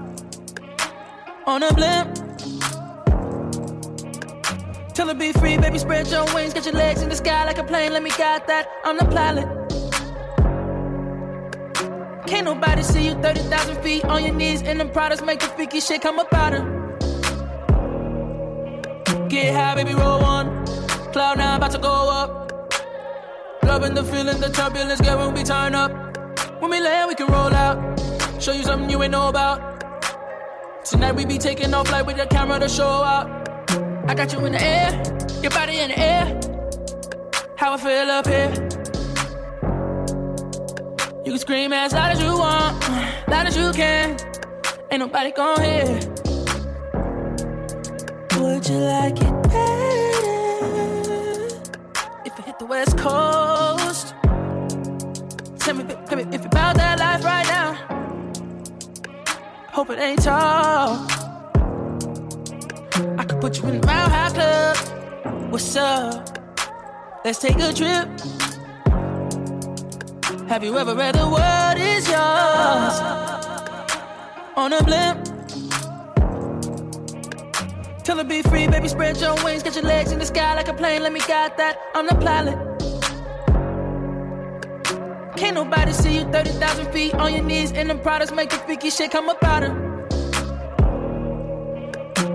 [1.45, 2.15] on a blimp?
[4.93, 7.57] Tell her be free, baby, spread your wings, get your legs in the sky like
[7.57, 7.91] a plane.
[7.91, 8.69] Let me guide that.
[8.85, 9.45] I'm the pilot.
[12.27, 15.81] Can't nobody see you 30,000 feet on your knees, and them products make the freaky
[15.81, 16.63] shit come up out of.
[19.27, 20.65] Get high, baby, roll one.
[21.11, 22.53] Cloud now, about to go up.
[23.63, 26.08] Loving the feeling, the turbulence, get when we turn up
[26.69, 27.99] me land, we can roll out.
[28.39, 29.59] Show you something you ain't know about.
[30.85, 33.27] Tonight we be taking off like with the camera to show up.
[34.07, 34.91] I got you in the air,
[35.41, 36.39] your body in the air.
[37.57, 38.51] How I feel up here.
[41.25, 42.89] You can scream as loud as you want,
[43.27, 44.17] loud as you can.
[44.91, 45.99] Ain't nobody gon' hear.
[48.37, 50.29] Would you like it better
[52.25, 54.13] if I hit the West Coast?
[55.59, 57.75] Tell me, if you bout that life right now,
[59.67, 61.05] hope it ain't tall.
[63.17, 65.51] I could put you in the Mile High Club.
[65.51, 66.27] What's up?
[67.23, 68.09] Let's take a trip.
[70.49, 72.99] Have you ever read the word is yours
[74.55, 75.25] on a blimp?
[78.03, 80.69] Till it be free, baby, spread your wings, get your legs in the sky like
[80.69, 81.03] a plane.
[81.03, 81.77] Let me guide that.
[81.93, 82.68] I'm the pilot.
[85.39, 88.33] Can't nobody see you 30,000 feet on your knees in the products.
[88.33, 89.73] Make the freaky shit come up out her.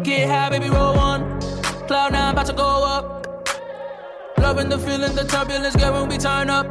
[0.03, 1.39] Get high, baby, roll on.
[1.87, 3.27] Cloud nine about to go up.
[4.39, 6.67] Loving the feeling, the turbulence, girl, when we turn up.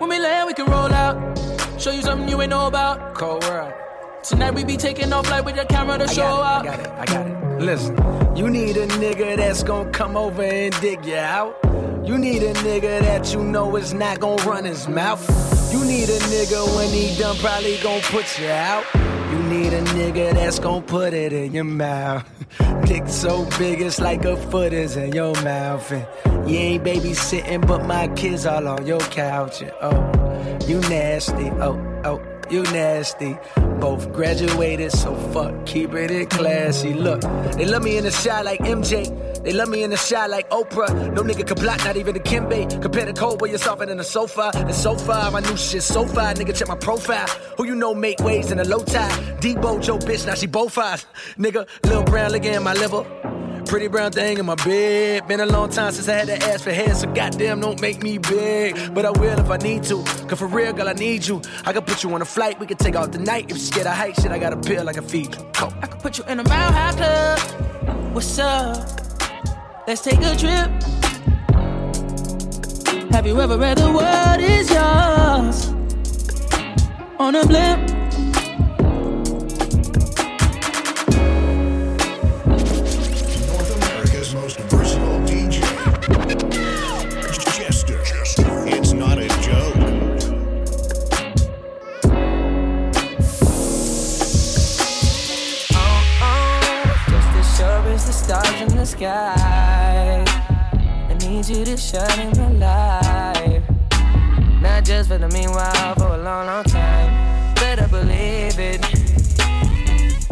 [0.00, 1.38] When we land, we can roll out.
[1.78, 3.14] Show you something you ain't know about.
[3.14, 3.74] Cold world.
[4.22, 6.62] Tonight we be taking off like with your camera to show up.
[6.62, 7.60] I got it, I got it.
[7.60, 7.94] Listen,
[8.34, 11.67] you need a nigga that's gonna come over and dig you out.
[12.04, 15.22] You need a nigga that you know is not gonna run his mouth.
[15.72, 18.84] You need a nigga when he done probably gonna put you out.
[19.30, 22.24] You need a nigga that's gonna put it in your mouth.
[22.86, 25.92] Dick so big it's like a foot is in your mouth.
[25.92, 26.06] And
[26.50, 29.60] you ain't babysitting, but my kids all on your couch.
[29.60, 31.50] And oh, you nasty.
[31.60, 33.36] Oh, oh, you nasty.
[33.80, 36.94] Both graduated, so fuck, keeping it classy.
[36.94, 37.20] Look,
[37.52, 39.27] they love me in the shot like MJ.
[39.42, 41.12] They love me in the shot like Oprah.
[41.14, 42.82] No nigga can block, not even Dikembe.
[42.82, 44.50] Compare the cold where you're softer than the sofa.
[44.54, 46.34] And so far, my new shit so far.
[46.34, 47.28] Nigga, check my profile.
[47.56, 49.40] Who you know make waves in a low tide?
[49.40, 51.06] Debo, Joe, bitch, now she both eyes.
[51.36, 53.04] Nigga, Lil Brown liquor in my liver.
[53.68, 55.28] Pretty brown thing in my bed.
[55.28, 58.02] Been a long time since I had to ask for head, so goddamn don't make
[58.02, 58.94] me big.
[58.94, 60.02] But I will if I need to.
[60.26, 61.42] Cause for real, girl, I need you.
[61.66, 63.44] I can put you on a flight, we can take out the night.
[63.44, 65.46] If you're scared of height, shit, I got a pill I can feed you.
[65.52, 65.70] Go.
[65.82, 68.14] I could put you in a Mile High Club.
[68.14, 69.07] What's up?
[69.88, 70.70] Let's take a trip.
[73.10, 75.68] Have you ever read the world is yours
[77.18, 78.07] on a blimp?
[98.58, 100.24] Stars in the sky.
[101.08, 103.62] I need you to shine in my life.
[104.60, 107.54] Not just for the meanwhile, for a long, long time.
[107.54, 108.80] Better believe it.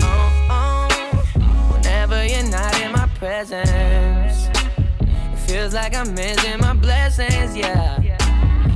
[0.00, 1.72] Oh, oh.
[1.72, 4.48] Whenever you're not in my presence,
[5.00, 8.02] it feels like I'm missing my blessings, yeah.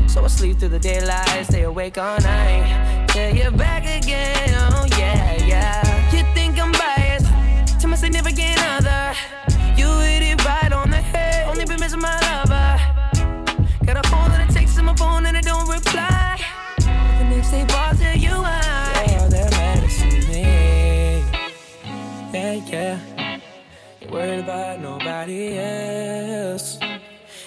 [0.07, 3.07] So I sleep through the daylight, stay awake all night.
[3.09, 6.11] Till you're back again, oh yeah, yeah.
[6.13, 8.80] You think I'm biased to my significant other.
[9.77, 11.49] You hit it right on the head.
[11.49, 12.79] Only been missing my lover.
[13.85, 16.41] Got a phone that it takes in my phone and I don't reply.
[16.79, 19.05] The next day, boss, tell you why.
[19.07, 20.43] Yeah, they're mad at me.
[22.33, 23.41] Yeah, yeah.
[24.01, 26.79] Ain't worried about nobody else.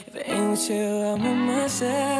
[0.08, 2.13] If it ain't you, I'm with myself.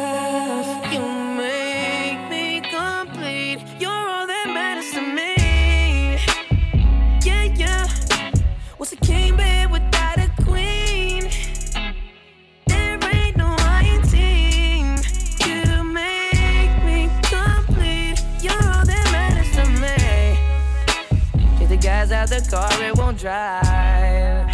[22.40, 24.50] The car, it won't drive.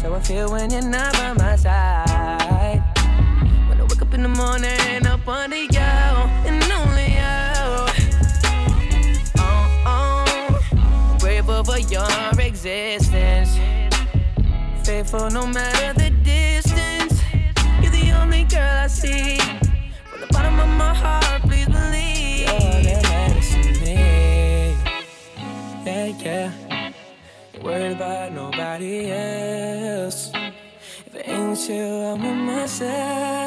[0.00, 2.82] So I feel when you're not by my side.
[3.68, 7.42] When I wake up in the morning, up under you and only you.
[9.38, 9.84] Uh-uh.
[9.86, 10.26] Oh,
[10.74, 11.16] oh.
[11.20, 12.08] Grateful for your
[12.40, 13.58] existence.
[14.84, 17.20] Faithful no matter the distance.
[17.82, 19.38] You're the only girl I see.
[20.08, 23.01] From the bottom of my heart, please believe.
[28.80, 30.32] Else.
[31.06, 33.41] If it ain't you, I'm with myself.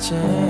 [0.10, 0.47] chance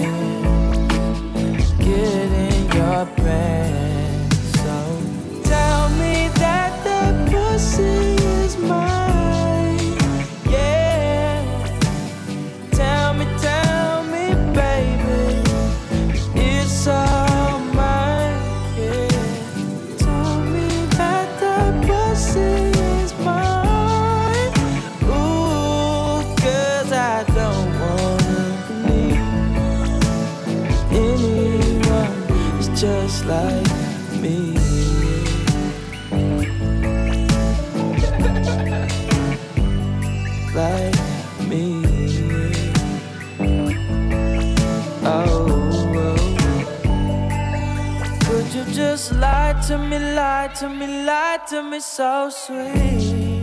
[48.78, 53.42] just lie to me, lie to me, lie to me so sweet.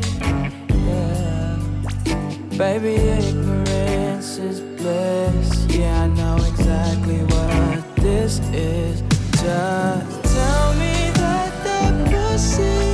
[0.86, 1.58] Yeah.
[2.56, 5.66] Baby, ignorance is bliss.
[5.70, 9.00] Yeah, I know exactly what this is.
[9.42, 12.93] Just tell me that the pussy.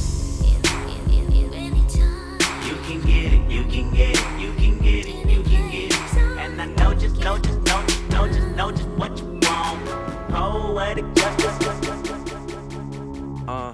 [3.71, 6.17] can get it, you can get it, you can get it.
[6.39, 9.85] And I know just, know just, know just, know just, know just what you want.
[10.29, 11.87] Poetic justice.
[13.47, 13.73] Uh.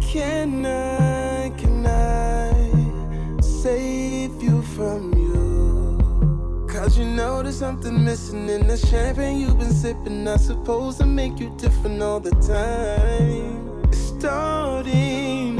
[0.00, 6.66] Can I, can I save you from you?
[6.68, 10.22] Cause you know there's something missing in the champagne you've been sipping.
[10.22, 13.82] Not supposed to make you different all the time.
[13.88, 15.59] It's starting to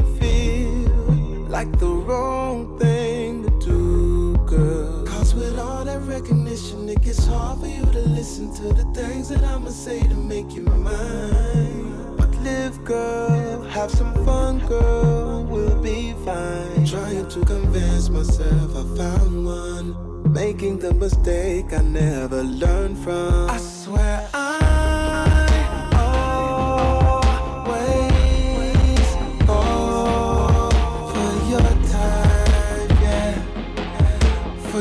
[1.51, 5.05] like the wrong thing to do, girl.
[5.05, 9.27] Cause with all that recognition, it gets hard for you to listen to the things
[9.29, 12.15] that I'ma say to make you mine.
[12.15, 16.85] But live, girl, have some fun, girl, we'll be fine.
[16.85, 20.31] Trying to convince myself I found one.
[20.31, 23.49] Making the mistake I never learned from.
[23.49, 25.50] I swear I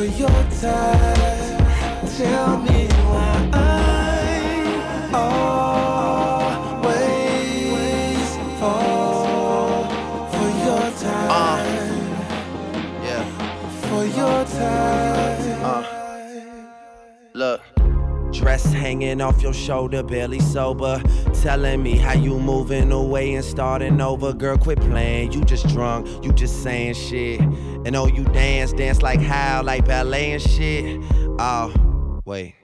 [0.05, 0.29] your
[0.61, 2.07] time.
[2.17, 2.80] Tell me
[18.67, 21.03] Hanging off your shoulder, barely sober.
[21.43, 24.33] Telling me how you moving away and starting over.
[24.33, 25.33] Girl, quit playing.
[25.33, 27.41] You just drunk, you just saying shit.
[27.41, 31.01] And oh, you dance, dance like how, like ballet and shit.
[31.39, 31.73] Oh,
[32.25, 32.55] wait.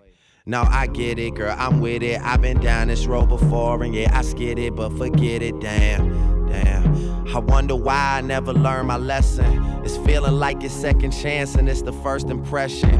[0.48, 2.20] No, I get it, girl, I'm with it.
[2.20, 6.46] I've been down this road before, and yeah, I skid it, but forget it, damn,
[6.46, 6.95] damn.
[7.36, 9.62] I wonder why I never learned my lesson.
[9.84, 12.90] It's feeling like it's second chance, and it's the first impression.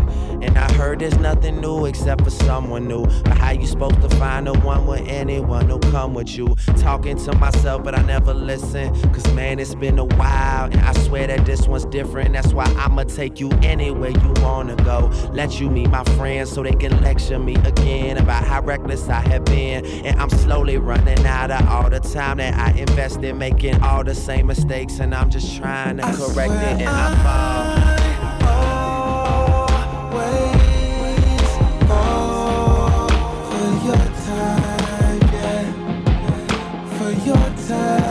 [0.43, 3.07] And I heard there's nothing new except for someone new.
[3.25, 6.55] But how you supposed to find the one with anyone who come with you?
[6.77, 8.95] Talking to myself, but I never listen.
[9.13, 12.35] Cause man, it's been a while, and I swear that this one's different.
[12.35, 15.11] That's why I'ma take you anywhere you wanna go.
[15.33, 19.27] Let you meet my friends so they can lecture me again about how reckless I
[19.29, 19.87] have been.
[20.05, 24.15] And I'm slowly running out of all the time that I invested making all the
[24.27, 24.99] same mistakes.
[24.99, 27.87] And I'm just trying to correct it, and I fall.
[33.49, 35.65] For your type, yeah.
[36.99, 38.06] For your type.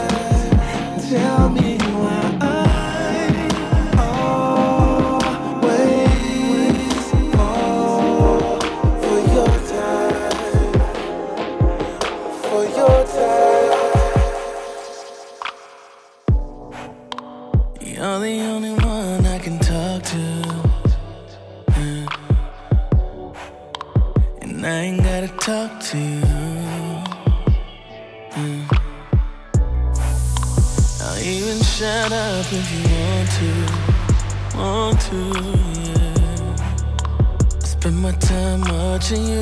[39.08, 39.35] Watching you.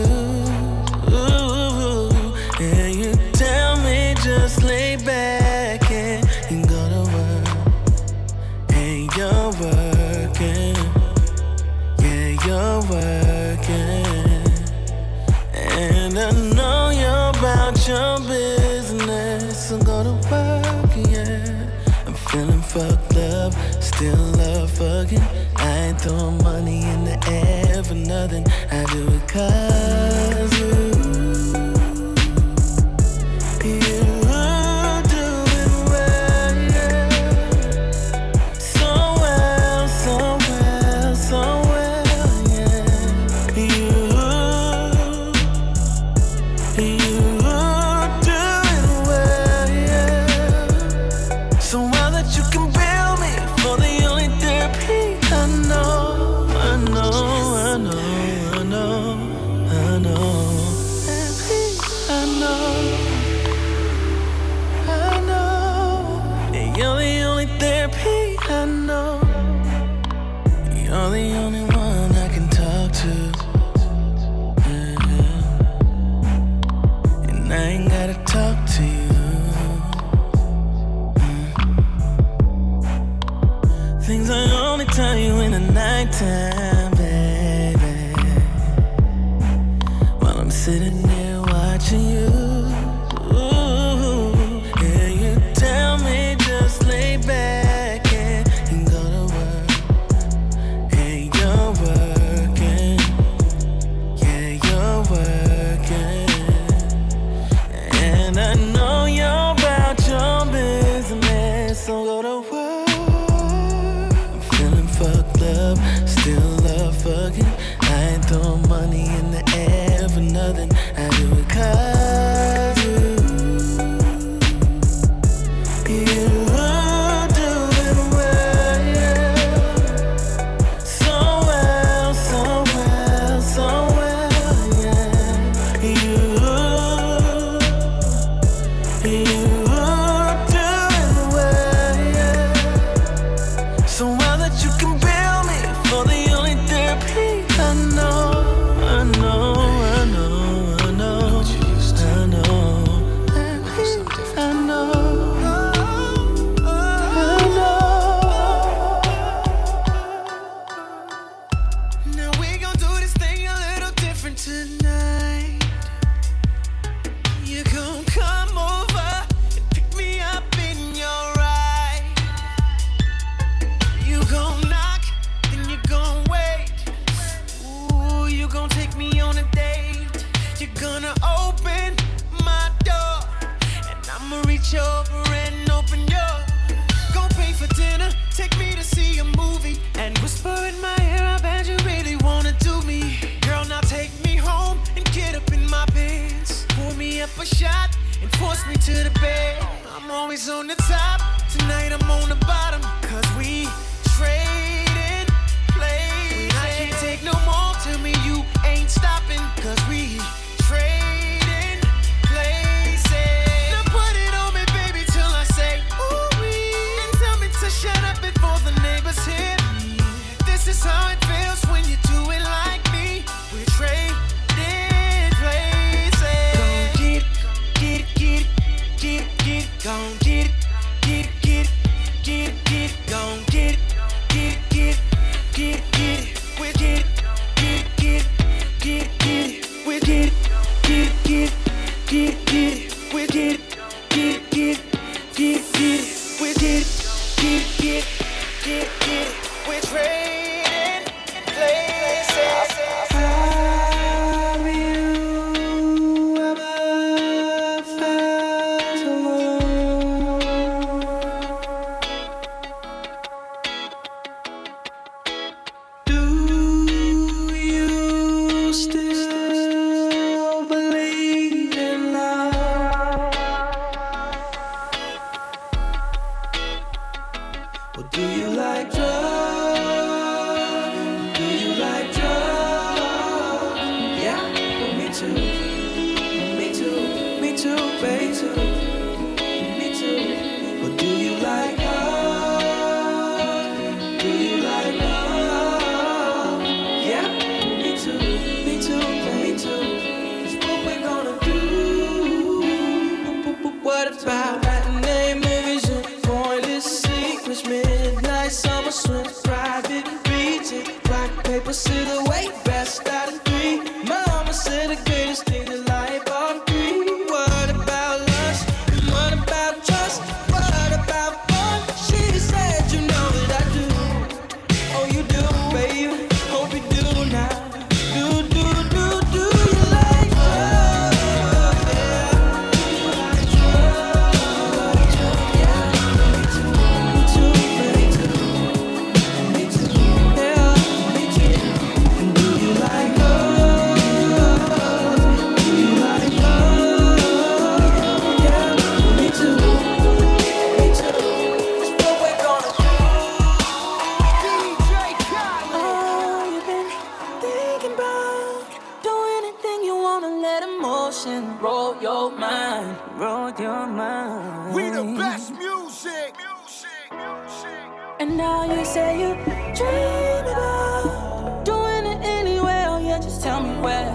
[369.33, 373.19] about doing it anyway.
[373.23, 373.71] Just tell me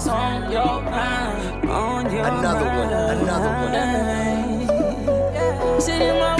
[0.07, 1.69] on your mind.
[1.69, 3.73] On your another one, another one.
[5.33, 5.79] Yeah.
[5.79, 6.38] Sitting my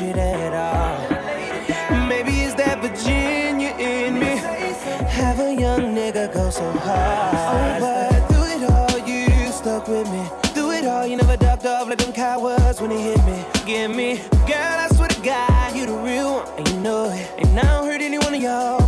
[0.00, 2.08] shit at all.
[2.08, 4.32] Maybe it's that Virginia in me.
[5.20, 7.82] Have a young nigga go so hard.
[7.82, 10.24] Oh, but through it all, you stuck with me.
[10.54, 13.44] Through it all, you never ducked off like them cowards when they hit me.
[13.66, 14.16] Give me,
[14.48, 17.28] girl, I swear to God, you the real one, and you know it.
[17.38, 18.79] And I don't hurt any one of y'all.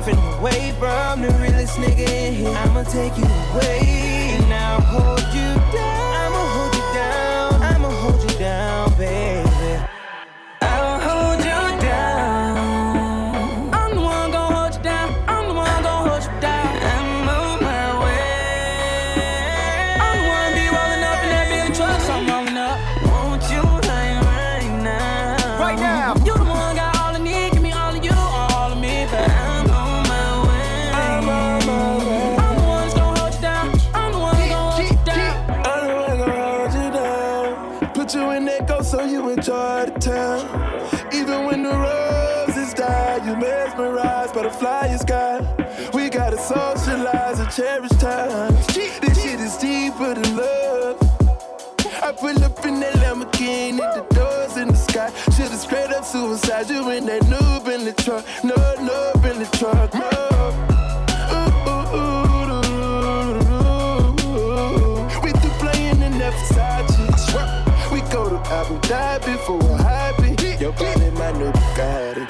[0.00, 2.48] boyfriend away, from the realest nigga in here.
[2.48, 6.14] I'ma take you away and I'll hold you down.
[6.14, 6.79] I'ma hold you
[56.10, 58.24] suicide you in that noob in the truck.
[58.42, 60.10] No, noob in the truck, no.
[65.22, 67.92] We through playing in that Versace.
[67.92, 70.30] We go to Abu Dhabi for a hobby.
[70.58, 72.29] Your body, my new Bugatti.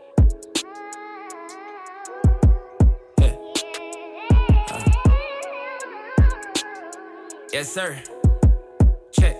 [7.53, 8.01] Yes, sir.
[9.11, 9.35] Check.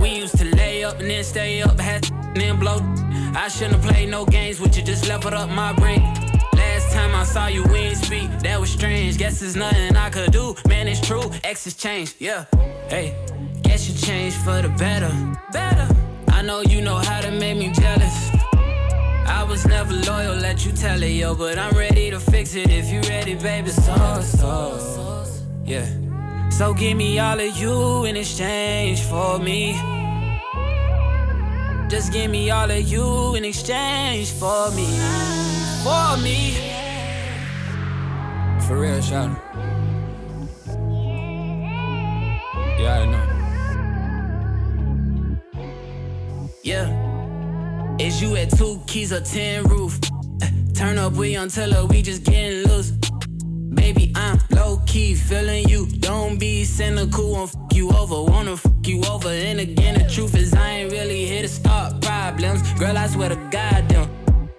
[0.00, 2.78] We used to lay up and then stay up, had and then blow.
[3.36, 6.02] I shouldn't have played no games with you, just leveled up my brain.
[6.54, 8.28] Last time I saw you, we ain't speak.
[8.40, 9.16] That was strange.
[9.16, 10.56] Guess there's nothing I could do.
[10.66, 11.22] Man, it's true.
[11.44, 12.46] Exes changed, yeah.
[12.88, 13.14] Hey,
[13.62, 15.12] guess you changed for the better.
[15.52, 15.88] Better.
[16.32, 18.30] I know you know how to make me jealous.
[19.24, 21.36] I was never loyal, let you tell it, yo.
[21.36, 23.70] But I'm ready to fix it if you ready, baby.
[23.70, 25.24] So, so,
[25.64, 25.86] yeah.
[26.58, 29.74] So give me all of you in exchange for me.
[31.88, 34.86] Just give me all of you in exchange for me.
[35.84, 36.56] For me.
[38.66, 39.30] For real, shout
[42.80, 43.24] Yeah, I know.
[46.64, 47.96] Yeah.
[48.00, 50.00] Is you at two keys or ten roof?
[50.42, 52.90] Eh, turn up, we her, we just getting loose.
[53.74, 55.86] Baby, I'm low key feeling you.
[55.86, 58.30] Don't be cynical and fuck you over.
[58.30, 59.28] Wanna fuck you over.
[59.28, 62.60] And again, the truth is, I ain't really here to start problems.
[62.74, 64.10] Girl, I swear to God, them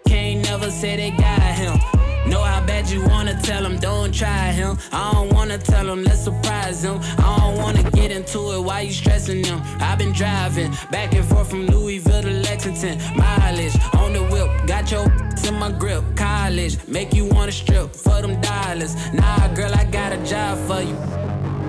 [0.06, 1.99] can't never say they got him.
[2.30, 4.78] Know how bad you wanna tell him, don't try him.
[4.92, 7.00] I don't wanna tell him, let's surprise him.
[7.18, 9.62] I don't wanna get into it, why you stressing them?
[9.80, 13.00] I've been driving back and forth from Louisville to Lexington.
[13.18, 15.06] Mileage on the whip, got your
[15.48, 16.04] in my grip.
[16.16, 18.96] College, make you wanna strip for them dollars.
[19.12, 20.96] Nah, girl, I got a job for you.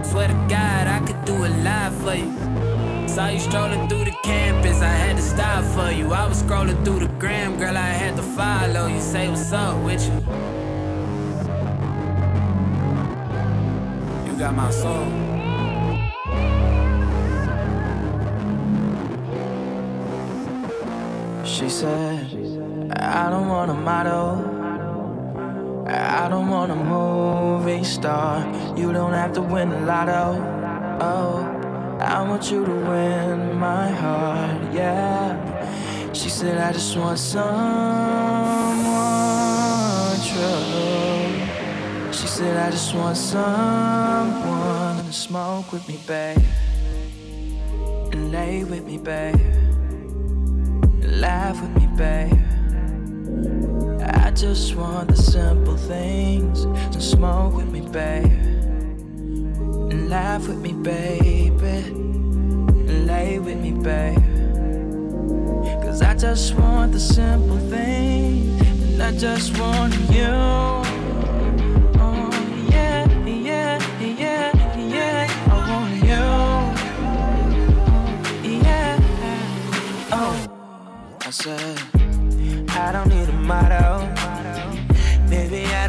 [0.04, 2.89] Swear to God, I could do a lot for you.
[3.14, 6.12] Saw you strolling through the campus, I had to stop for you.
[6.12, 9.00] I was scrolling through the gram, girl, I had to follow you.
[9.00, 10.14] Say what's up with you.
[14.26, 15.06] You got my soul.
[21.44, 24.46] She said, I don't want a model.
[25.88, 28.46] I don't want a movie star.
[28.76, 30.38] You don't have to win the lotto.
[31.00, 31.59] Oh,
[32.00, 36.12] I want you to win my heart, yeah.
[36.14, 37.50] She said, I just want someone
[40.24, 42.12] true.
[42.12, 46.38] She said, I just want someone to smoke with me, babe.
[48.12, 49.34] And lay with me, babe.
[49.36, 52.32] And Laugh with me, babe.
[54.02, 56.64] I just want the simple things.
[56.94, 58.49] to smoke with me, babe.
[59.90, 61.66] And laugh with me, baby.
[62.86, 64.18] And lay with me, babe.
[65.82, 68.60] Cause I just want the simple things.
[68.92, 70.32] And I just want you.
[72.00, 72.30] Oh,
[72.70, 75.28] yeah, yeah, yeah, yeah.
[75.50, 76.24] I want you.
[78.62, 78.98] Yeah.
[80.12, 80.36] Oh,
[81.26, 81.78] I said,
[82.70, 84.08] I don't need a motto.
[85.28, 85.79] Baby, I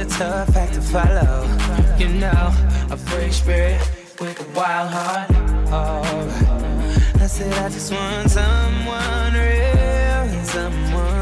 [0.00, 1.46] a tough act to follow.
[1.98, 2.52] You know,
[2.90, 3.80] a free spirit
[4.18, 5.30] with a wild heart.
[5.72, 11.19] Oh, I said I just want someone real, someone.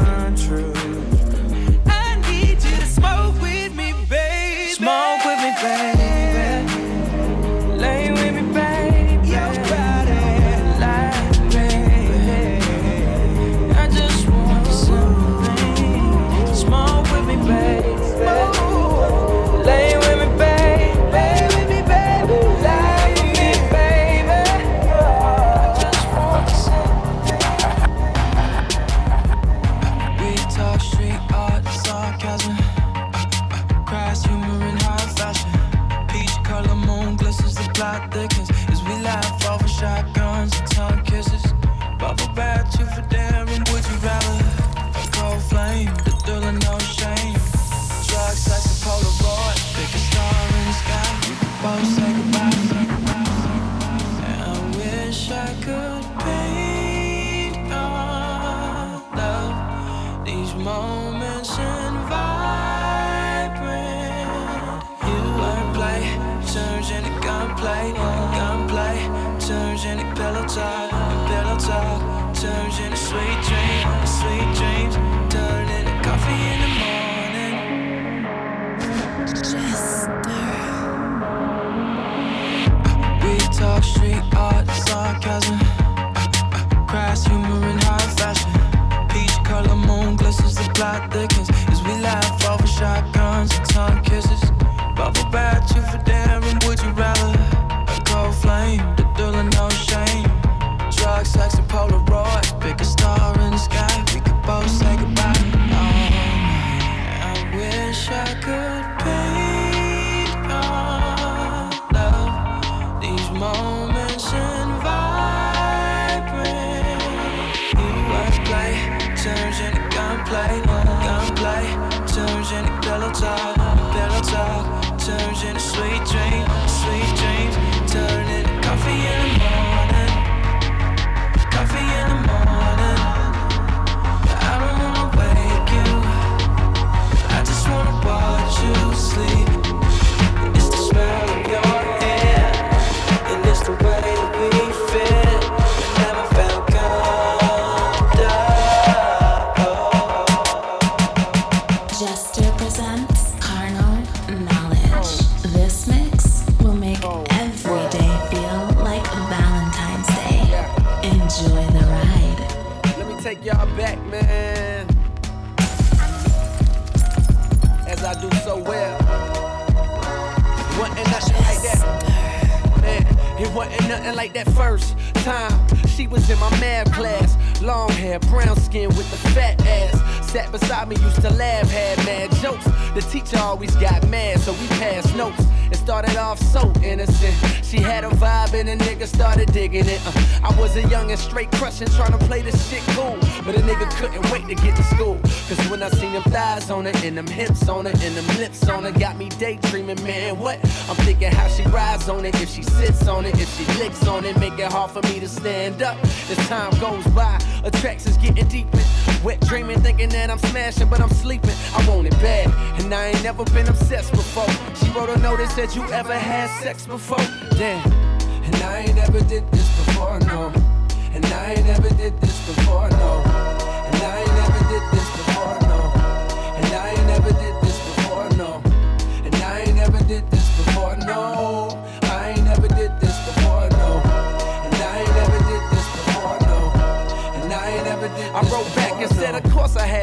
[215.59, 217.28] said you ever had sex before?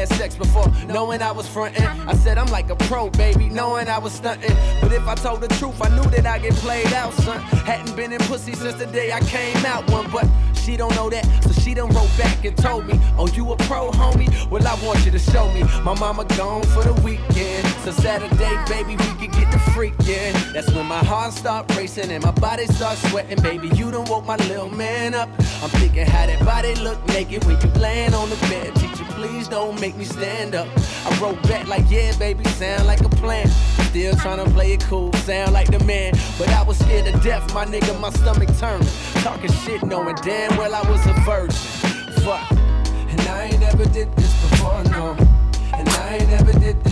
[0.07, 1.85] had sex before, knowing I was frontin'.
[2.07, 4.55] I said I'm like a pro, baby, knowing I was stuntin'.
[4.81, 7.39] But if I told the truth, I knew that I get played out, son.
[7.65, 11.09] Hadn't been in pussy since the day I came out one, but she don't know
[11.09, 14.27] that, so she done wrote back and told me, Oh, you a pro, homie?
[14.49, 15.63] Well, I want you to show me.
[15.83, 20.53] My mama gone for the weekend, so Saturday, baby, we can get the freakin'.
[20.53, 23.69] That's when my heart start racing and my body start sweating, baby.
[23.69, 25.29] You done woke my little man up.
[25.61, 28.77] I'm thinking how that body look naked when you layin' on the bed
[29.17, 30.67] please don't make me stand up.
[31.03, 33.47] I wrote back like, yeah, baby, sound like a plan.
[33.89, 36.13] Still trying to play it cool, sound like the man.
[36.37, 38.87] But I was scared to death, my nigga, my stomach turning.
[39.23, 41.57] Talking shit, knowing damn well I was a virgin.
[42.21, 42.51] Fuck.
[42.51, 45.15] And I ain't ever did this before, no.
[45.73, 46.83] And I ain't ever did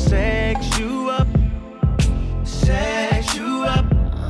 [0.00, 1.28] sex you up,
[2.44, 3.84] sex you up.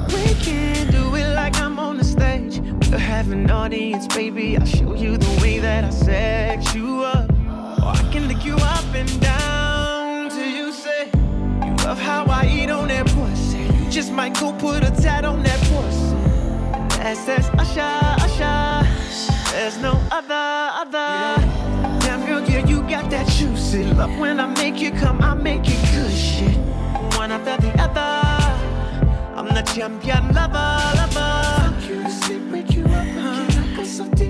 [0.09, 2.59] We can do it like I'm on the stage.
[2.91, 4.57] We'll have an audience, baby.
[4.59, 7.31] I'll show you the way that I sex you up.
[7.83, 11.11] Or I can lick you up and down till you say
[11.65, 13.59] you love how I eat on that pussy.
[13.59, 16.17] You just might go put a tat on that pussy.
[16.99, 18.89] And that's that's Usher, Usher.
[19.53, 20.47] There's no other,
[20.83, 21.43] other.
[22.01, 23.85] Damn girl, yeah, you got that juice pussy.
[23.95, 26.57] Love when I make you come, I make it good shit.
[27.17, 28.11] One after the other,
[29.37, 31.75] I'm the champion lover, lover.
[31.75, 33.47] Fuck you, sit, wake you up, huh?
[33.49, 34.30] I got something.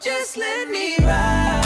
[0.00, 1.61] Just let me ride.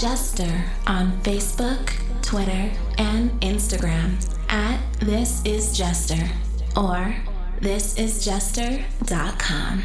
[0.00, 4.16] Jester on Facebook, Twitter, and Instagram
[4.48, 6.30] at This Is Jester
[6.74, 7.14] or
[7.60, 9.82] thisisjester.com.